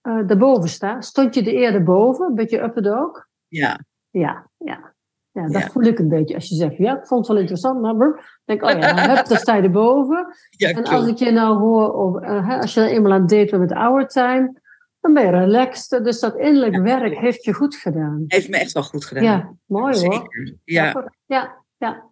eh 0.00 0.26
daarboven 0.26 0.68
staan? 0.68 1.02
Stond 1.02 1.34
je 1.34 1.40
er 1.40 1.46
eerder 1.54 1.82
boven? 1.82 2.26
Een 2.26 2.34
beetje 2.34 2.62
up 2.62 2.74
the 2.74 2.80
dog? 2.82 3.26
Ja. 3.48 3.80
Ja, 4.10 4.50
ja. 4.56 4.94
Ja, 5.30 5.42
dat 5.48 5.62
Ja. 5.62 5.68
voel 5.68 5.82
ik 5.82 5.98
een 5.98 6.08
beetje. 6.08 6.34
Als 6.34 6.48
je 6.48 6.54
zegt, 6.54 6.76
ja, 6.76 6.96
ik 6.98 7.06
vond 7.06 7.20
het 7.20 7.28
wel 7.28 7.38
interessant, 7.40 7.80
maar 7.80 7.96
brr, 7.96 8.40
denk 8.44 8.62
ik, 8.62 8.68
oh 8.68 8.80
ja, 8.80 9.22
daar 9.22 9.38
sta 9.38 9.54
je 9.54 9.62
erboven. 9.62 10.26
ja 10.50 10.68
En 10.68 10.84
als 10.84 11.06
ik 11.06 11.16
je 11.16 11.30
nou 11.30 11.58
hoor, 11.58 12.20
eh, 12.22 12.60
als 12.60 12.74
je 12.74 12.80
dan 12.80 12.88
eenmaal 12.88 13.12
aan 13.12 13.20
het 13.20 13.28
daten 13.30 13.58
bent 13.58 13.70
met 13.70 13.78
Our 13.78 14.06
Time, 14.06 14.60
dan 15.00 15.14
ben 15.14 15.24
je 15.24 15.30
relaxed. 15.30 16.04
Dus 16.04 16.20
dat 16.20 16.36
innerlijk 16.36 16.74
Ja. 16.74 16.80
werk 16.82 17.18
heeft 17.18 17.44
je 17.44 17.52
goed 17.52 17.74
gedaan. 17.76 18.24
Heeft 18.26 18.48
me 18.48 18.56
echt 18.56 18.72
wel 18.72 18.82
goed 18.82 19.04
gedaan. 19.04 19.22
Ja, 19.24 19.54
mooi 19.66 19.84
hoor. 19.84 20.12
Zeker. 20.12 20.54
Ja. 20.64 21.10
Ja, 21.26 21.62
ja. 21.76 22.04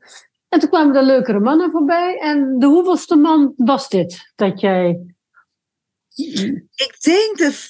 En 0.55 0.61
toen 0.61 0.69
kwamen 0.69 0.97
er 0.97 1.03
leukere 1.03 1.41
mannen 1.41 1.71
voorbij. 1.71 2.19
En 2.19 2.59
de 2.59 2.67
hoeveelste 2.67 3.17
man 3.17 3.53
was 3.57 3.89
dit? 3.89 4.33
Dat 4.35 4.61
jij... 4.61 5.15
Ik 6.75 6.97
denk 7.01 7.37
de 7.37 7.69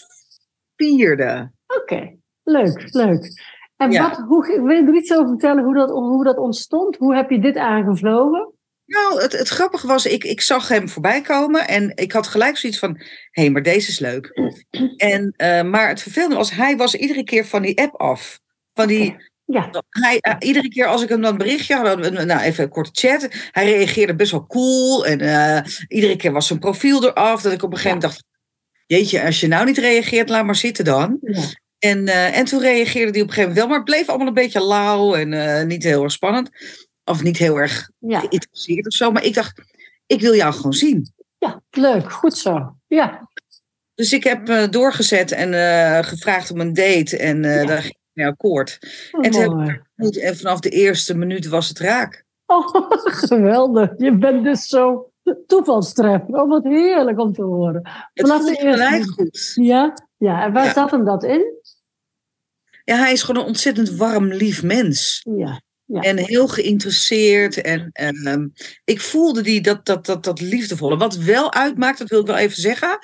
vierde. 0.76 1.52
Oké, 1.66 2.16
leuk, 2.42 2.94
leuk. 2.94 3.42
En 3.76 3.90
Ja. 3.90 4.08
wat, 4.08 4.18
hoe, 4.18 4.62
wil 4.62 4.76
je 4.76 4.86
er 4.86 4.94
iets 4.94 5.12
over 5.12 5.28
vertellen 5.28 5.64
hoe 5.64 5.74
dat, 5.74 5.90
hoe 5.90 6.24
dat 6.24 6.36
ontstond? 6.36 6.96
Hoe 6.96 7.14
heb 7.14 7.30
je 7.30 7.40
dit 7.40 7.56
aangevlogen? 7.56 8.52
Nou, 8.86 9.22
het, 9.22 9.32
het 9.32 9.48
grappige 9.48 9.86
was, 9.86 10.06
ik, 10.06 10.24
ik 10.24 10.40
zag 10.40 10.68
hem 10.68 10.88
voorbij 10.88 11.20
komen 11.20 11.68
en 11.68 11.92
ik 11.94 12.12
had 12.12 12.26
gelijk 12.26 12.56
zoiets 12.56 12.78
van, 12.78 12.94
hé, 13.30 13.42
hey, 13.42 13.50
maar 13.50 13.62
deze 13.62 13.90
is 13.90 13.98
leuk. 13.98 14.32
En, 14.96 15.34
eh, 15.36 15.62
maar 15.62 15.88
het 15.88 16.02
vervelende 16.02 16.36
was, 16.36 16.50
hij 16.50 16.76
was 16.76 16.94
iedere 16.94 17.24
keer 17.24 17.46
van 17.46 17.62
die 17.62 17.80
app 17.80 18.00
af. 18.00 18.40
Van 18.72 18.86
die, 18.86 19.16
Ja, 19.46 19.70
hij, 19.90 20.18
eh, 20.20 20.34
iedere 20.38 20.68
keer 20.68 20.86
als 20.86 21.02
ik 21.02 21.08
hem 21.08 21.20
dan 21.20 21.36
berichtje 21.36 21.74
had, 21.76 22.02
dan- 22.02 22.26
nou 22.26 22.40
even 22.40 22.64
een 22.64 22.70
korte 22.70 22.90
chat, 23.08 23.28
hij 23.50 23.64
reageerde 23.64 24.14
best 24.14 24.30
wel 24.30 24.46
cool. 24.46 25.06
En 25.06 25.20
eh, 25.20 25.60
iedere 25.88 26.16
keer 26.16 26.32
was 26.32 26.46
zijn 26.46 26.58
profiel 26.58 27.04
eraf, 27.04 27.42
dat 27.42 27.52
ik 27.52 27.62
op 27.62 27.70
een 27.70 27.76
gegeven 27.76 27.98
moment 27.98 28.12
dacht, 28.12 28.24
jeetje, 28.86 29.22
als 29.24 29.40
je 29.40 29.46
nou 29.48 29.64
niet 29.66 29.78
reageert, 29.78 30.28
laat 30.28 30.44
maar 30.44 30.56
zitten 30.56 30.84
dan. 30.84 31.18
ja. 31.20 31.42
En, 31.78 32.06
eh, 32.06 32.38
en 32.38 32.44
toen 32.44 32.60
reageerde 32.60 33.10
hij 33.12 33.20
op 33.20 33.28
een 33.28 33.34
gegeven 33.34 33.40
moment 33.40 33.56
wel, 33.58 33.66
maar 33.66 33.76
het 33.76 33.84
bleef 33.84 34.08
allemaal 34.08 34.26
een 34.26 34.34
beetje 34.34 34.64
lauw 34.66 35.14
en 35.14 35.32
eh, 35.32 35.66
niet 35.66 35.82
heel 35.82 36.02
erg 36.02 36.12
spannend. 36.12 36.50
Of 37.04 37.22
niet 37.22 37.36
heel 37.36 37.56
erg 37.56 37.90
geïnteresseerd 38.00 38.86
of 38.86 38.92
zo. 38.92 39.10
Maar 39.10 39.24
ik 39.24 39.34
dacht, 39.34 39.60
ik 40.06 40.20
wil 40.20 40.34
jou 40.34 40.52
gewoon 40.54 40.72
zien. 40.72 41.12
ja 41.38 41.62
leuk, 41.70 42.12
goed 42.12 42.36
zo. 42.38 42.76
Ja, 42.86 43.28
Dus 43.94 44.12
ik 44.12 44.24
heb 44.24 44.48
eh, 44.48 44.68
doorgezet 44.70 45.32
en 45.32 45.54
eh, 45.54 46.04
gevraagd 46.04 46.50
om 46.50 46.60
een 46.60 46.74
date. 46.74 47.16
En 47.18 47.44
eh 47.44 47.60
Ja. 47.60 47.66
daar 47.66 47.80
ging 47.82 47.94
ik 47.94 48.03
mee 48.14 48.26
akkoord. 48.26 48.78
oh, 49.12 49.24
En 49.24 49.30
toen 49.30 49.68
ik 49.98 50.34
vanaf 50.36 50.60
de 50.60 50.68
eerste 50.68 51.14
minuut 51.16 51.46
was 51.46 51.68
het 51.68 51.78
raak. 51.78 52.24
Oh, 52.46 52.68
geweldig. 53.28 53.90
Je 53.96 54.16
bent 54.18 54.44
dus 54.44 54.66
zo 54.66 55.10
toevalstreffer. 55.46 56.34
Oh, 56.34 56.48
wat 56.48 56.64
heerlijk 56.64 57.18
om 57.20 57.32
te 57.32 57.42
horen. 57.42 57.80
Het 58.12 58.26
Vanaf 58.26 58.42
voelde 58.42 58.56
eerste 58.62 58.82
gelijk 58.82 59.10
goed. 59.10 59.52
Ja, 59.54 59.94
ja. 60.16 60.44
en 60.44 60.52
waar 60.52 60.64
Ja. 60.64 60.72
zat 60.72 60.90
hem 60.90 61.04
dat 61.04 61.22
in? 61.24 61.52
Ja, 62.84 62.96
hij 62.96 63.12
is 63.12 63.22
gewoon 63.22 63.42
een 63.42 63.48
ontzettend 63.48 63.90
warm, 63.90 64.32
lief 64.32 64.62
mens. 64.62 65.26
Ja, 65.36 65.60
Ja. 65.84 66.00
En 66.00 66.16
heel 66.18 66.48
geïnteresseerd. 66.48 67.60
En, 67.60 67.88
en 67.92 68.16
ehm, 68.16 68.48
ik 68.84 69.00
voelde 69.00 69.42
die, 69.42 69.60
dat, 69.60 69.86
dat, 69.86 70.06
dat, 70.06 70.24
dat 70.24 70.40
liefdevolle. 70.40 70.96
Wat 70.96 71.16
wel 71.16 71.52
uitmaakt, 71.52 71.98
dat 71.98 72.08
wil 72.08 72.20
ik 72.20 72.26
wel 72.26 72.36
even 72.36 72.60
zeggen. 72.60 72.98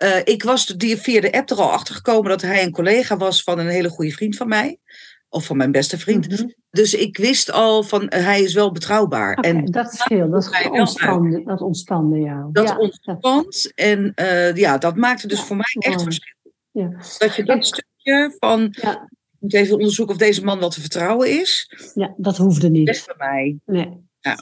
Eh, 0.00 0.20
ik 0.24 0.42
was 0.42 0.66
die 0.66 0.96
via 0.96 1.20
de 1.20 1.32
app 1.32 1.50
er 1.50 1.56
al 1.56 1.72
achter 1.72 1.94
gekomen 1.94 2.30
dat 2.30 2.42
hij 2.42 2.62
een 2.62 2.70
collega 2.72 3.16
was 3.16 3.42
van 3.42 3.58
een 3.58 3.68
hele 3.68 3.88
goede 3.88 4.10
vriend 4.10 4.36
van 4.36 4.48
mij. 4.48 4.78
of 5.32 5.44
van 5.44 5.56
mijn 5.56 5.72
beste 5.72 5.98
vriend. 5.98 6.28
Mhm. 6.28 6.48
Dus 6.70 6.94
ik 6.94 7.16
wist 7.16 7.52
al 7.52 7.82
van 7.82 8.08
eh, 8.08 8.24
hij 8.24 8.42
is 8.42 8.54
wel 8.54 8.72
betrouwbaar. 8.72 9.34
En 9.34 9.64
dat 9.64 9.94
scheelt. 9.94 10.30
Dat, 10.30 10.48
wel 10.62 10.70
ontspande, 10.70 11.42
dat 11.44 11.60
ontspande 11.60 12.18
jou. 12.18 12.52
dat 12.52 12.68
ja. 12.68 12.76
ontspant. 12.76 13.72
En 13.74 14.12
eh, 14.14 14.54
ja, 14.56 14.78
dat 14.78 14.96
maakte 14.96 15.26
dus 15.26 15.38
Ja, 15.38 15.44
voor 15.44 15.56
mij 15.56 15.76
echt 15.78 16.02
verschil. 16.02 16.34
Ja. 16.70 16.90
Dat 17.18 17.34
je 17.34 17.44
dat 17.44 17.66
stukje 17.66 18.36
van, 18.38 18.68
Ja. 18.70 18.92
ik 18.92 19.08
moet 19.38 19.54
even 19.54 19.74
onderzoeken 19.74 20.14
of 20.14 20.20
deze 20.20 20.44
man 20.44 20.58
wel 20.58 20.70
te 20.70 20.80
vertrouwen 20.80 21.40
is. 21.40 21.72
ja, 21.94 22.14
dat 22.16 22.36
hoefde 22.36 22.70
niet. 22.70 22.84
Best 22.84 23.06
bij 23.06 23.28
mij. 23.28 23.58
Nee. 23.66 24.08
Ja. 24.20 24.38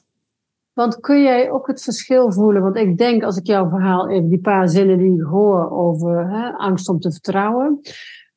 Want 0.79 1.01
kun 1.01 1.23
jij 1.23 1.51
ook 1.51 1.67
het 1.67 1.83
verschil 1.83 2.33
voelen? 2.33 2.63
Want 2.63 2.77
ik 2.77 2.99
denk, 2.99 3.23
als 3.23 3.37
ik 3.37 3.47
jouw 3.47 3.69
verhaal 3.69 4.09
even, 4.09 4.29
die 4.29 4.41
paar 4.41 4.69
zinnen 4.69 4.99
die 4.99 5.15
ik 5.15 5.27
hoor 5.27 5.71
over 5.71 6.31
hè, 6.31 6.53
angst 6.53 6.89
om 6.89 7.01
te 7.01 7.13
vertrouwen. 7.13 7.81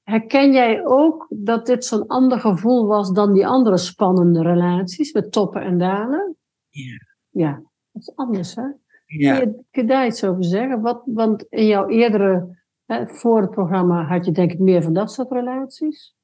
Herken 0.04 0.54
jij 0.54 0.86
ook 0.86 1.28
dat 1.30 1.66
dit 1.66 1.86
zo'n 1.86 2.08
ander 2.08 2.40
gevoel 2.40 2.88
was 2.88 3.12
dan 3.12 3.34
die 3.34 3.48
andere 3.48 3.78
spannende 3.78 4.42
relaties 4.42 5.14
met 5.14 5.32
toppen 5.32 5.62
en 5.62 5.78
dalen? 5.78 6.36
Ja. 6.70 6.98
Ja, 7.30 7.52
dat 7.92 8.02
is 8.02 8.16
anders 8.16 8.56
hè? 8.56 8.66
Ja. 9.06 9.40
Kun, 9.40 9.66
je, 9.72 9.86
daar 9.86 10.06
iets 10.06 10.24
over 10.24 10.44
zeggen? 10.44 10.82
Wat, 10.82 11.02
want 11.06 11.46
in 11.50 11.66
jouw 11.66 11.88
eerdere, 11.88 12.64
hè, 12.86 13.08
voor 13.08 13.42
het 13.42 13.52
programma 13.52 14.06
had 14.06 14.26
je 14.26 14.32
denk 14.32 14.52
ik 14.52 14.60
meer 14.60 14.84
van 14.84 14.94
dat 14.94 15.12
soort 15.12 15.32
relaties? 15.32 16.16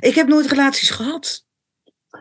Ik 0.00 0.14
heb 0.14 0.28
nooit 0.28 0.46
relaties 0.46 0.90
gehad. 0.90 1.46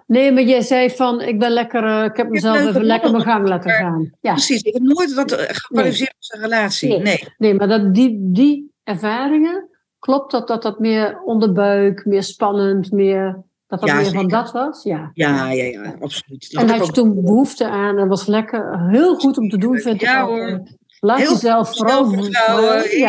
Nee, 0.08 0.32
maar 0.32 0.44
jij 0.44 0.62
zei 0.62 0.89
van, 0.89 1.22
ik 1.22 1.39
ben 1.39 1.51
lekker, 1.51 1.84
eh, 1.84 2.03
ik 2.03 2.17
heb 2.17 2.29
mezelf 2.29 2.58
even 2.58 2.84
lekker 2.84 3.12
mijn 3.12 3.24
gang 3.24 3.48
laten 3.48 3.72
gaan. 3.72 4.12
Ja, 4.22 4.32
Precies, 4.32 4.62
ik 4.62 4.74
heb 4.74 4.82
nooit 4.84 5.15
dat 5.15 5.32
eh, 5.32 5.46
gekwalificeerd 5.56 6.15
als 6.17 6.34
een 6.34 6.41
relatie. 6.41 6.89
Nee. 6.89 7.00
Nee. 7.01 7.24
nee, 7.38 7.53
maar 7.53 7.67
dat, 7.67 7.94
die, 7.94 8.17
die 8.22 8.72
ervaringen, 8.84 9.70
klopt 10.00 10.32
dat 10.32 10.48
dat 10.48 10.62
dat 10.62 10.79
meer 10.79 11.22
onderbuik, 11.25 12.06
meer 12.06 12.24
spannend, 12.24 12.91
meer, 12.91 13.44
dat 13.67 13.79
dat 13.79 13.89
Ja, 13.89 13.96
meer 13.96 14.12
van 14.12 14.27
dat 14.27 14.51
was? 14.51 14.84
Ja. 14.84 15.12
Ja, 15.13 15.51
ja, 15.51 15.63
ja, 15.63 15.96
absoluut. 16.00 16.51
Dat 16.51 16.63
En 16.63 16.70
had 16.70 16.86
je 16.86 16.91
toen 16.91 17.22
behoefte 17.24 17.67
aan 17.67 17.98
en 17.98 18.08
was 18.08 18.25
lekker, 18.25 18.89
heel 18.89 19.15
goed 19.15 19.38
om 19.38 19.50
te 19.50 19.58
doen, 19.58 19.77
vind 19.77 19.96
ik 19.96 20.01
Ja, 20.01 20.22
ook. 20.22 20.27
hoor. 20.29 20.62
Laat 21.00 21.17
Heel 21.17 21.32
jezelf 21.32 21.77
heel 21.77 22.10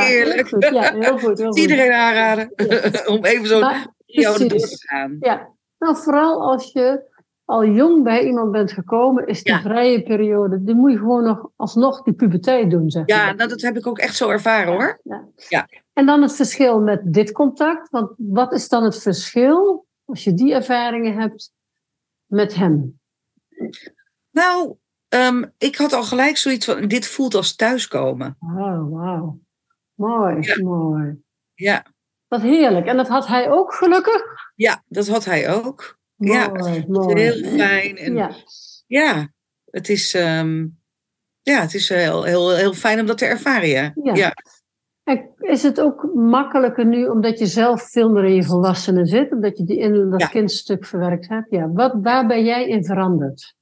heerlijk. 0.01 0.55
ja, 0.73 0.95
heel 0.99 1.19
goed. 1.19 1.39
Heel 1.39 1.47
goed. 1.53 1.59
iedereen 1.59 1.93
aanraden 1.93 2.53
om 3.15 3.25
even 3.25 3.61
Maar- 3.61 3.87
periode 4.07 4.47
door 4.47 4.59
te 4.59 4.77
gaan. 4.87 5.17
Ja, 5.21 5.49
nou 5.79 5.97
vooral 5.97 6.43
als 6.51 6.73
je 6.73 7.17
al 7.45 7.65
jong 7.65 8.03
bij 8.03 8.27
iemand 8.27 8.53
bent 8.53 8.73
gekomen, 8.73 9.27
is 9.27 9.41
Ja. 9.43 9.61
vrije 9.61 10.03
periode, 10.03 10.65
die 10.65 10.75
moet 10.75 10.91
je 10.93 10.99
gewoon 10.99 11.25
nog 11.25 11.51
alsnog 11.57 12.03
die 12.03 12.15
puberteit 12.15 12.71
doen, 12.71 12.91
zeg 12.91 13.03
Ja, 13.07 13.33
nou, 13.33 13.49
dat 13.49 13.61
heb 13.61 13.77
ik 13.77 13.87
ook 13.87 13.99
echt 13.99 14.17
zo 14.17 14.29
ervaren 14.31 14.73
hoor. 14.73 15.01
Ja. 15.03 15.29
Ja. 15.49 15.69
En 15.93 16.07
dan 16.07 16.23
het 16.23 16.35
verschil 16.37 16.81
met 16.81 17.01
dit 17.05 17.33
contact, 17.33 17.91
want 17.91 18.11
wat 18.17 18.53
is 18.53 18.69
dan 18.69 18.85
het 18.85 19.03
verschil 19.03 19.87
als 20.05 20.25
je 20.25 20.35
die 20.35 20.55
ervaringen 20.55 21.15
hebt 21.21 21.53
met 22.27 22.55
hem? 22.55 23.01
Nou, 24.31 24.77
ehm, 25.09 25.45
ik 25.59 25.77
had 25.77 25.93
al 25.93 26.03
gelijk 26.03 26.37
zoiets 26.37 26.65
van, 26.67 26.89
dit 26.89 27.07
voelt 27.07 27.35
als 27.35 27.55
thuiskomen. 27.57 28.37
Oh, 28.41 28.91
wauw. 28.91 29.39
Mooi, 29.95 30.37
Ja. 30.41 30.63
mooi. 30.63 31.23
Ja, 31.55 31.85
Wat 32.29 32.41
heerlijk. 32.43 32.87
En 32.87 32.97
dat 32.97 33.09
had 33.09 33.27
hij 33.27 33.51
ook 33.51 33.75
gelukkig? 33.75 34.23
ja 34.55 34.83
dat 34.89 35.09
had 35.09 35.25
hij 35.25 35.55
ook. 35.55 35.99
Ja, 36.17 36.49
Mooi. 36.89 37.21
Heel 37.21 37.45
fijn. 37.57 37.97
En 37.97 38.15
ja. 38.15 38.31
Ja, 38.87 39.29
het 39.65 39.89
is, 39.89 40.15
ehm, 40.15 40.67
ja, 41.43 41.61
het 41.61 41.75
is 41.75 41.89
heel, 41.89 42.25
heel, 42.25 42.55
heel 42.57 42.73
fijn 42.73 43.01
om 43.01 43.07
dat 43.07 43.19
te 43.19 43.25
ervaren. 43.27 43.69
Ja. 43.69 43.93
Ja. 44.03 44.15
Ja. 44.15 44.33
En 45.05 45.31
is 45.37 45.63
het 45.63 45.81
ook 45.81 46.11
makkelijker 46.15 46.87
nu 46.87 47.07
omdat 47.07 47.39
je 47.39 47.47
zelf 47.47 47.91
veel 47.91 48.11
meer 48.11 48.25
in 48.25 48.35
je 48.35 48.45
volwassenen 48.45 49.07
zit, 49.07 49.33
omdat 49.33 49.59
je 49.59 49.65
die 49.65 49.79
in 49.79 50.11
dat 50.11 50.21
Ja. 50.21 50.27
kindstuk 50.27 50.85
verwerkt 50.87 51.29
hebt? 51.29 51.51
Ja, 51.51 51.71
wat, 51.73 51.95
waar 52.03 52.27
ben 52.27 52.45
jij 52.45 52.69
in 52.69 52.85
veranderd? 52.85 53.55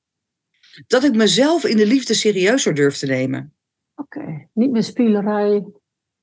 Dat 0.87 1.05
ik 1.05 1.15
mezelf 1.15 1.65
in 1.65 1.77
de 1.77 1.87
liefde 1.87 2.15
serieuzer 2.15 2.75
durf 2.75 2.97
te 2.99 3.07
nemen. 3.07 3.55
Oké, 3.95 4.49
niet 4.53 4.71
meer 4.71 4.83
spielerij. 4.83 5.65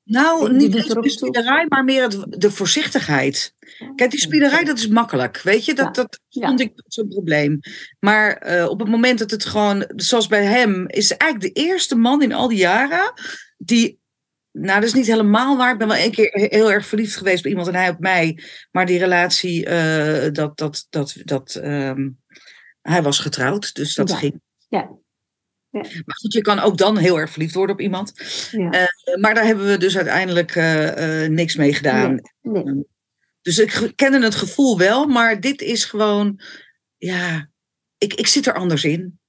Nou, 0.03 0.49
Die 0.57 0.57
niet 0.69 0.71
de 0.87 0.93
toe. 0.93 1.09
spielerij, 1.09 1.65
maar 1.67 1.83
meer 1.83 2.03
het, 2.03 2.25
de 2.29 2.51
voorzichtigheid. 2.51 3.55
Kijk, 3.95 4.11
die 4.11 4.19
spielerij, 4.19 4.63
dat 4.63 4.77
is 4.77 4.87
makkelijk. 4.87 5.41
Weet 5.41 5.65
je, 5.65 5.73
dat, 5.73 5.95
Ja. 5.95 6.01
dat 6.03 6.19
vond 6.29 6.59
ik 6.59 6.71
zo'n 6.87 7.07
probleem. 7.07 7.59
Maar 7.99 8.37
eh, 8.37 8.69
op 8.69 8.79
het 8.79 8.89
moment 8.89 9.19
dat 9.19 9.31
het 9.31 9.45
gewoon, 9.45 9.83
zoals 9.95 10.27
bij 10.27 10.43
hem, 10.45 10.87
is 10.87 11.17
eigenlijk 11.17 11.53
de 11.55 11.61
eerste 11.61 11.95
man 11.95 12.21
in 12.21 12.33
al 12.33 12.47
die 12.47 12.57
jaren 12.57 13.13
die. 13.57 14.01
Nou, 14.51 14.79
dat 14.79 14.87
is 14.89 14.93
niet 14.95 15.07
helemaal 15.07 15.57
waar. 15.57 15.71
Ik 15.71 15.77
ben 15.77 15.87
wel 15.87 15.97
één 15.97 16.11
keer 16.11 16.29
he- 16.31 16.57
heel 16.57 16.71
erg 16.71 16.85
verliefd 16.85 17.15
geweest 17.15 17.39
op 17.45 17.49
iemand 17.51 17.67
en 17.67 17.75
hij 17.75 17.89
op 17.89 17.99
mij. 17.99 18.43
Maar 18.71 18.85
die 18.85 18.99
relatie, 18.99 19.65
eh, 19.65 20.31
dat, 20.31 20.57
dat, 20.57 20.85
dat, 20.89 21.15
dat, 21.23 21.55
ehm, 21.55 22.09
hij 22.81 23.01
was 23.03 23.19
getrouwd, 23.19 23.73
dus 23.75 23.95
dat 23.95 24.09
Ja. 24.09 24.15
ging. 24.15 24.41
Ja. 24.69 24.89
Ja. 25.73 25.79
Maar 25.81 26.15
goed, 26.15 26.33
je 26.33 26.41
kan 26.41 26.59
ook 26.59 26.77
dan 26.77 26.97
heel 26.97 27.19
erg 27.19 27.29
verliefd 27.29 27.53
worden 27.53 27.75
op 27.75 27.81
iemand. 27.81 28.13
Ja. 28.51 28.69
Eh, 28.69 29.17
maar 29.19 29.33
daar 29.33 29.45
hebben 29.45 29.67
we 29.67 29.77
dus 29.77 29.95
uiteindelijk 29.95 30.55
eh, 30.55 31.23
eh, 31.23 31.31
niks 31.31 31.55
mee 31.55 31.73
gedaan. 31.73 32.21
Nee. 32.41 32.85
Dus 33.41 33.59
ik 33.59 33.91
kende 33.95 34.23
het 34.23 34.35
gevoel 34.35 34.77
wel, 34.77 35.07
maar 35.07 35.39
dit 35.39 35.61
is 35.61 35.85
gewoon, 35.85 36.39
ja, 36.97 37.49
ik, 37.97 38.13
ik 38.13 38.27
zit 38.27 38.45
er 38.45 38.53
anders 38.53 38.83
in. 38.83 39.19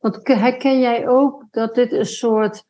Want 0.00 0.22
ke- 0.22 0.36
herken 0.36 0.80
jij 0.80 1.08
ook 1.08 1.44
dat 1.50 1.74
dit 1.74 1.92
een 1.92 2.06
soort 2.06 2.64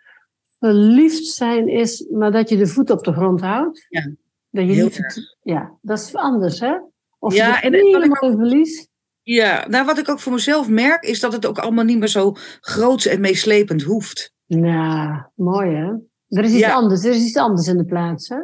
verliefd 0.58 1.26
zijn 1.26 1.68
is, 1.68 2.06
maar 2.10 2.32
dat 2.32 2.48
je 2.48 2.56
de 2.56 2.66
voet 2.66 2.90
op 2.90 3.04
de 3.04 3.12
grond 3.12 3.40
houdt? 3.40 3.86
Ja. 3.88 4.10
Dat 4.50 4.66
je 4.66 4.72
Heel 4.72 4.84
niet 4.84 5.36
ja, 5.42 5.78
dat 5.82 5.98
is 5.98 6.14
anders, 6.14 6.60
hè? 6.60 6.76
Of 7.18 7.34
Ja, 7.34 7.48
je 7.48 7.60
en 7.60 7.72
helemaal 7.72 8.32
verlies. 8.36 8.88
Ja, 9.24 9.66
nou 9.68 9.84
wat 9.86 9.98
ik 9.98 10.08
ook 10.08 10.20
voor 10.20 10.32
mezelf 10.32 10.68
merk, 10.68 11.02
is 11.02 11.20
dat 11.20 11.32
het 11.32 11.46
ook 11.46 11.58
allemaal 11.58 11.84
niet 11.84 11.98
meer 11.98 12.08
zo 12.08 12.32
groots 12.60 13.06
en 13.06 13.20
meeslepend 13.20 13.82
hoeft. 13.82 14.32
Nou, 14.46 15.22
mooi 15.34 15.74
hè? 15.76 15.92
Er 16.38 16.44
is 16.44 16.50
iets 16.50 16.58
Ja. 16.58 16.72
anders, 16.72 17.04
er 17.04 17.10
is 17.10 17.24
iets 17.24 17.36
anders 17.36 17.68
in 17.68 17.76
de 17.76 17.84
plaats, 17.84 18.28
hè? 18.28 18.36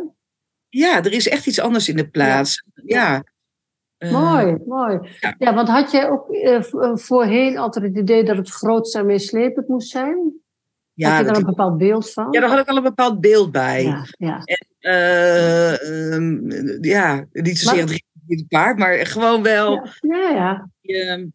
Ja, 0.68 0.98
er 1.04 1.12
is 1.12 1.28
echt 1.28 1.46
iets 1.46 1.60
anders 1.60 1.88
in 1.88 1.96
de 1.96 2.08
plaats. 2.08 2.64
Ja. 2.74 3.24
Eh, 3.96 4.12
mooi, 4.12 4.56
mooi. 4.66 4.98
ja. 5.20 5.34
Ja. 5.38 5.54
want 5.54 5.68
had 5.68 5.90
jij 5.90 6.10
ook 6.10 6.30
eh, 6.30 6.54
eh, 6.54 6.96
voorheen 6.96 7.58
altijd 7.58 7.84
het 7.84 7.96
idee 7.96 8.24
dat 8.24 8.36
het 8.36 8.50
groot 8.50 8.94
en 8.94 9.06
meeslepend 9.06 9.68
moest 9.68 9.88
zijn? 9.90 10.14
had 10.16 10.32
Ja, 10.94 11.18
je 11.18 11.24
daar 11.24 11.36
een 11.36 11.44
bepaald 11.44 11.78
beeld 11.78 12.10
van? 12.12 12.26
ja, 12.30 12.40
daar 12.40 12.48
had 12.50 12.58
ik 12.58 12.68
al 12.68 12.76
een 12.76 12.82
bepaald 12.82 13.20
beeld 13.20 13.52
bij. 13.52 13.82
ja, 13.84 14.04
ja. 14.18 14.40
Eh, 14.78 16.12
ehm, 16.12 16.84
ja, 16.84 17.26
niet 17.32 17.58
zozeer 17.58 17.84
Maar- 17.86 18.00
het 18.30 18.40
ritme 18.40 18.58
paard, 18.58 18.78
maar 18.78 19.06
gewoon 19.06 19.42
wel 19.42 19.86
ja, 20.00 20.68
ja, 20.80 21.26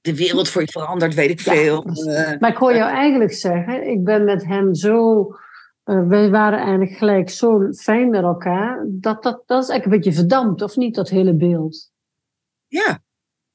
de 0.00 0.16
wereld 0.16 0.48
voor 0.48 0.62
je 0.62 0.68
verandert, 0.70 1.14
weet 1.14 1.30
ik 1.30 1.40
veel. 1.40 1.84
Eh, 1.84 2.38
Maar 2.38 2.50
ik 2.50 2.56
hoor 2.56 2.74
jou 2.74 2.90
eigenlijk 2.90 3.32
zeggen, 3.32 3.90
ik 3.90 4.04
ben 4.04 4.24
met 4.24 4.44
hem 4.44 4.74
zo, 4.74 5.26
eh, 5.84 6.06
wij 6.06 6.30
waren 6.30 6.58
eigenlijk 6.58 6.92
gelijk 6.92 7.30
zo 7.30 7.72
fijn 7.72 8.10
met 8.10 8.22
elkaar, 8.22 8.84
dat, 8.88 9.22
dat, 9.22 9.42
dat 9.46 9.62
is 9.62 9.68
eigenlijk 9.68 9.84
een 9.84 9.90
beetje 9.90 10.18
verdampt, 10.20 10.62
of 10.62 10.76
niet, 10.76 10.94
dat 10.94 11.08
hele 11.08 11.34
beeld? 11.34 11.90
ja, 12.66 13.02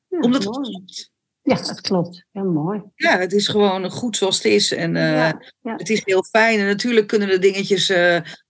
Ja, 0.08 0.20
omdat 0.20 0.43
het 0.43 0.55
klopt. 0.55 1.12
Ja, 1.41 1.55
dat 1.55 1.82
klopt. 1.82 2.25
Ja, 2.32 2.43
mooi. 2.43 2.82
Ja, 2.96 3.17
het 3.17 3.34
is 3.34 3.48
gewoon 3.48 3.89
goed 3.89 4.17
zoals 4.17 4.36
het 4.36 4.46
is. 4.46 4.72
En 4.72 4.96
eh, 4.96 5.12
Ja, 5.12 5.41
ja. 5.62 5.75
het 5.75 5.89
is 5.89 6.01
heel 6.05 6.24
fijn. 6.24 6.60
En 6.60 6.65
natuurlijk 6.65 7.08
kunnen 7.08 7.27
de 7.27 7.39
dingetjes 7.39 7.93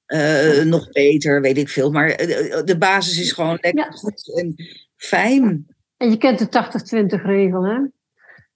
eh, 0.06 0.60
eh, 0.60 0.66
nog 0.66 0.90
beter, 0.90 1.42
weet 1.42 1.58
ik 1.58 1.70
veel. 1.70 1.92
Maar 1.92 2.10
eh, 2.10 2.64
de 2.64 2.78
basis 2.78 3.20
is 3.20 3.32
gewoon 3.32 3.58
lekker 3.62 3.86
Ja. 3.86 3.92
goed 3.92 4.34
en 4.36 4.56
fijn. 4.96 5.68
En 5.98 6.10
je 6.10 6.18
kent 6.18 6.40
de 6.40 6.50
80-20 6.50 7.22
regel, 7.26 7.66
hè? 7.66 7.78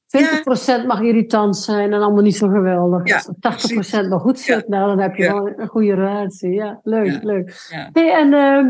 20% 0.08 0.86
mag 0.88 1.02
irritant 1.02 1.58
zijn 1.58 1.94
en 1.94 2.02
allemaal 2.02 2.24
niet 2.24 2.36
zo 2.36 2.48
geweldig. 2.48 3.08
Ja, 3.08 3.16
Als 3.16 3.30
80% 4.06 4.08
nog 4.08 4.22
goed 4.22 4.40
zit, 4.40 4.68
nou, 4.68 4.88
dan 4.88 5.00
heb 5.00 5.16
je 5.16 5.24
wel 5.24 5.48
een 5.48 5.68
goede 5.68 5.94
relatie. 5.94 6.52
Ja, 6.52 6.80
leuk, 6.84 7.24
leuk. 7.24 7.68
Hey, 7.94 8.14
en 8.14 8.34
ehm, 8.34 8.70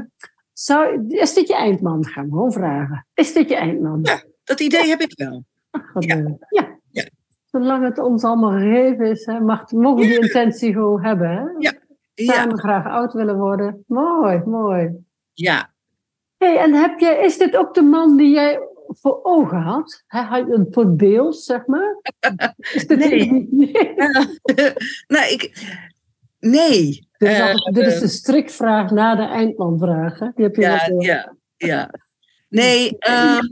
zou, 0.54 1.06
is 1.08 1.34
dit 1.34 1.48
je 1.48 1.56
eindman? 1.56 2.06
Ga 2.06 2.22
ik 2.22 2.28
gewoon 2.30 2.52
vragen. 2.52 3.08
Is 3.14 3.34
dit 3.34 3.50
je 3.50 3.56
eindman? 3.56 4.00
Ja. 4.02 4.24
Dat 4.44 4.60
idee 4.60 4.88
heb 4.88 5.02
ik 5.02 5.14
wel. 5.16 5.44
Wat 5.94 6.04
ja. 6.04 6.38
Ja. 6.50 7.06
Zolang 7.52 7.84
het 7.84 7.98
ons 7.98 8.24
allemaal 8.24 8.52
gegeven 8.52 9.06
is, 9.06 9.26
hè, 9.26 9.40
mag, 9.40 9.72
mogen 9.72 10.02
we 10.02 10.08
die 10.08 10.20
intentie 10.20 10.74
gewoon 10.74 11.04
hebben. 11.04 11.30
Hè? 11.30 11.44
Ja. 11.58 11.74
Ja, 12.26 12.34
Samen 12.34 12.58
graag 12.60 12.86
oud 12.86 13.14
willen 13.14 13.38
worden. 13.38 13.84
Mooi, 13.88 14.42
mooi. 14.46 14.90
ja. 15.34 15.74
Hey, 16.38 16.58
en 16.58 16.74
heb 16.74 17.00
jij, 17.00 17.24
is 17.26 17.38
dit 17.38 17.56
ook 17.56 17.74
de 17.74 17.82
man 17.82 18.18
die 18.18 18.30
jij 18.34 18.60
voor 18.88 19.20
ogen 19.24 19.58
had? 19.62 20.04
Hij 20.08 20.24
had 20.24 20.50
een 20.50 20.68
voor 20.72 21.44
zeg 21.46 21.66
maar? 21.66 21.98
Is 22.74 22.88
dit 22.88 22.98
Nee. 23.00 23.48
nee. 23.52 23.72
nou, 25.08 25.26
ik. 25.32 25.68
Nee. 26.40 27.08
Dit, 27.18 27.30
is 27.30 27.38
Eh, 27.40 27.42
altijd- 27.52 27.76
dit 27.76 27.86
is 27.88 28.00
de 28.00 28.08
strikvraag 28.08 28.92
na 28.92 29.16
de 29.16 29.24
eindmanvraag. 29.24 30.20
Hè? 30.20 30.28
Die 30.36 30.46
heb 30.46 30.56
je 30.56 30.62
ja, 30.62 30.88
eh, 30.88 31.00
ja, 31.00 31.36
ja. 31.58 31.90
Nee, 32.50 32.98
ehm, 32.98 33.48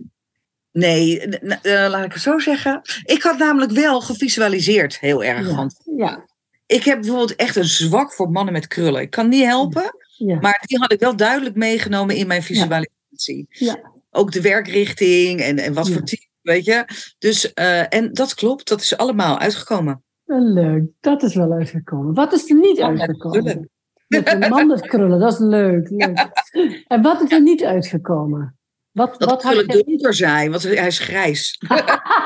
nee, 0.72 1.20
eh, 1.30 1.90
laat 1.90 2.06
ik 2.06 2.14
het 2.14 2.22
zo 2.22 2.38
zeggen. 2.40 2.82
Ik 3.04 3.22
had 3.22 3.38
namelijk 3.38 3.72
wel 3.72 4.02
gevisualiseerd 4.02 5.00
heel 5.00 5.24
erg. 5.24 5.50
Ja. 5.50 5.56
Want 5.56 5.82
Ja, 5.98 6.26
ik 6.66 6.84
heb 6.84 7.00
bijvoorbeeld 7.02 7.36
echt 7.36 7.56
een 7.56 7.66
zwak 7.66 8.14
voor 8.14 8.30
mannen 8.30 8.54
met 8.54 8.68
krullen. 8.68 9.02
Ik 9.02 9.10
kan 9.10 9.30
niet 9.30 9.44
helpen, 9.44 9.96
ja, 10.18 10.40
maar 10.40 10.64
die 10.66 10.80
had 10.80 10.92
ik 10.92 11.00
wel 11.00 11.16
duidelijk 11.16 11.56
meegenomen 11.56 12.16
in 12.16 12.28
mijn 12.28 12.44
visualisatie. 12.44 13.46
ja. 13.50 13.92
ook 14.12 14.32
de 14.32 14.42
werkrichting 14.42 15.42
en, 15.42 15.58
en 15.58 15.74
wat 15.74 15.90
voor 15.90 16.04
team, 16.04 16.22
weet 16.42 16.66
je. 16.66 16.86
Dus, 17.18 17.54
eh, 17.54 17.94
en 17.94 18.14
dat 18.14 18.34
klopt, 18.34 18.68
dat 18.68 18.82
is 18.82 18.98
allemaal 18.98 19.40
uitgekomen. 19.40 20.04
Leuk, 20.26 20.84
dat 21.00 21.24
is 21.24 21.36
wel 21.36 21.52
uitgekomen. 21.52 22.14
Wat 22.14 22.34
is 22.34 22.50
er 22.50 22.56
niet 22.56 22.82
uitgekomen? 22.82 23.70
Met 24.08 24.34
een 24.34 24.50
man 24.50 24.68
met 24.68 24.82
krullen, 24.82 25.20
dat 25.20 25.34
is 25.34 25.40
leuk. 25.40 25.90
leuk. 25.90 26.84
En 26.88 27.02
wat 27.02 27.22
is 27.22 27.32
er 27.32 27.42
niet 27.42 27.64
uitgekomen? 27.64 28.58
Wat, 28.92 29.20
Dat 29.20 29.30
wat 29.30 29.44
had 29.44 29.54
krullen 29.54 29.86
donker 29.86 30.14
zijn, 30.14 30.52
want 30.52 30.64
hij 30.64 30.88
is 30.88 31.00
grijs. 31.00 31.58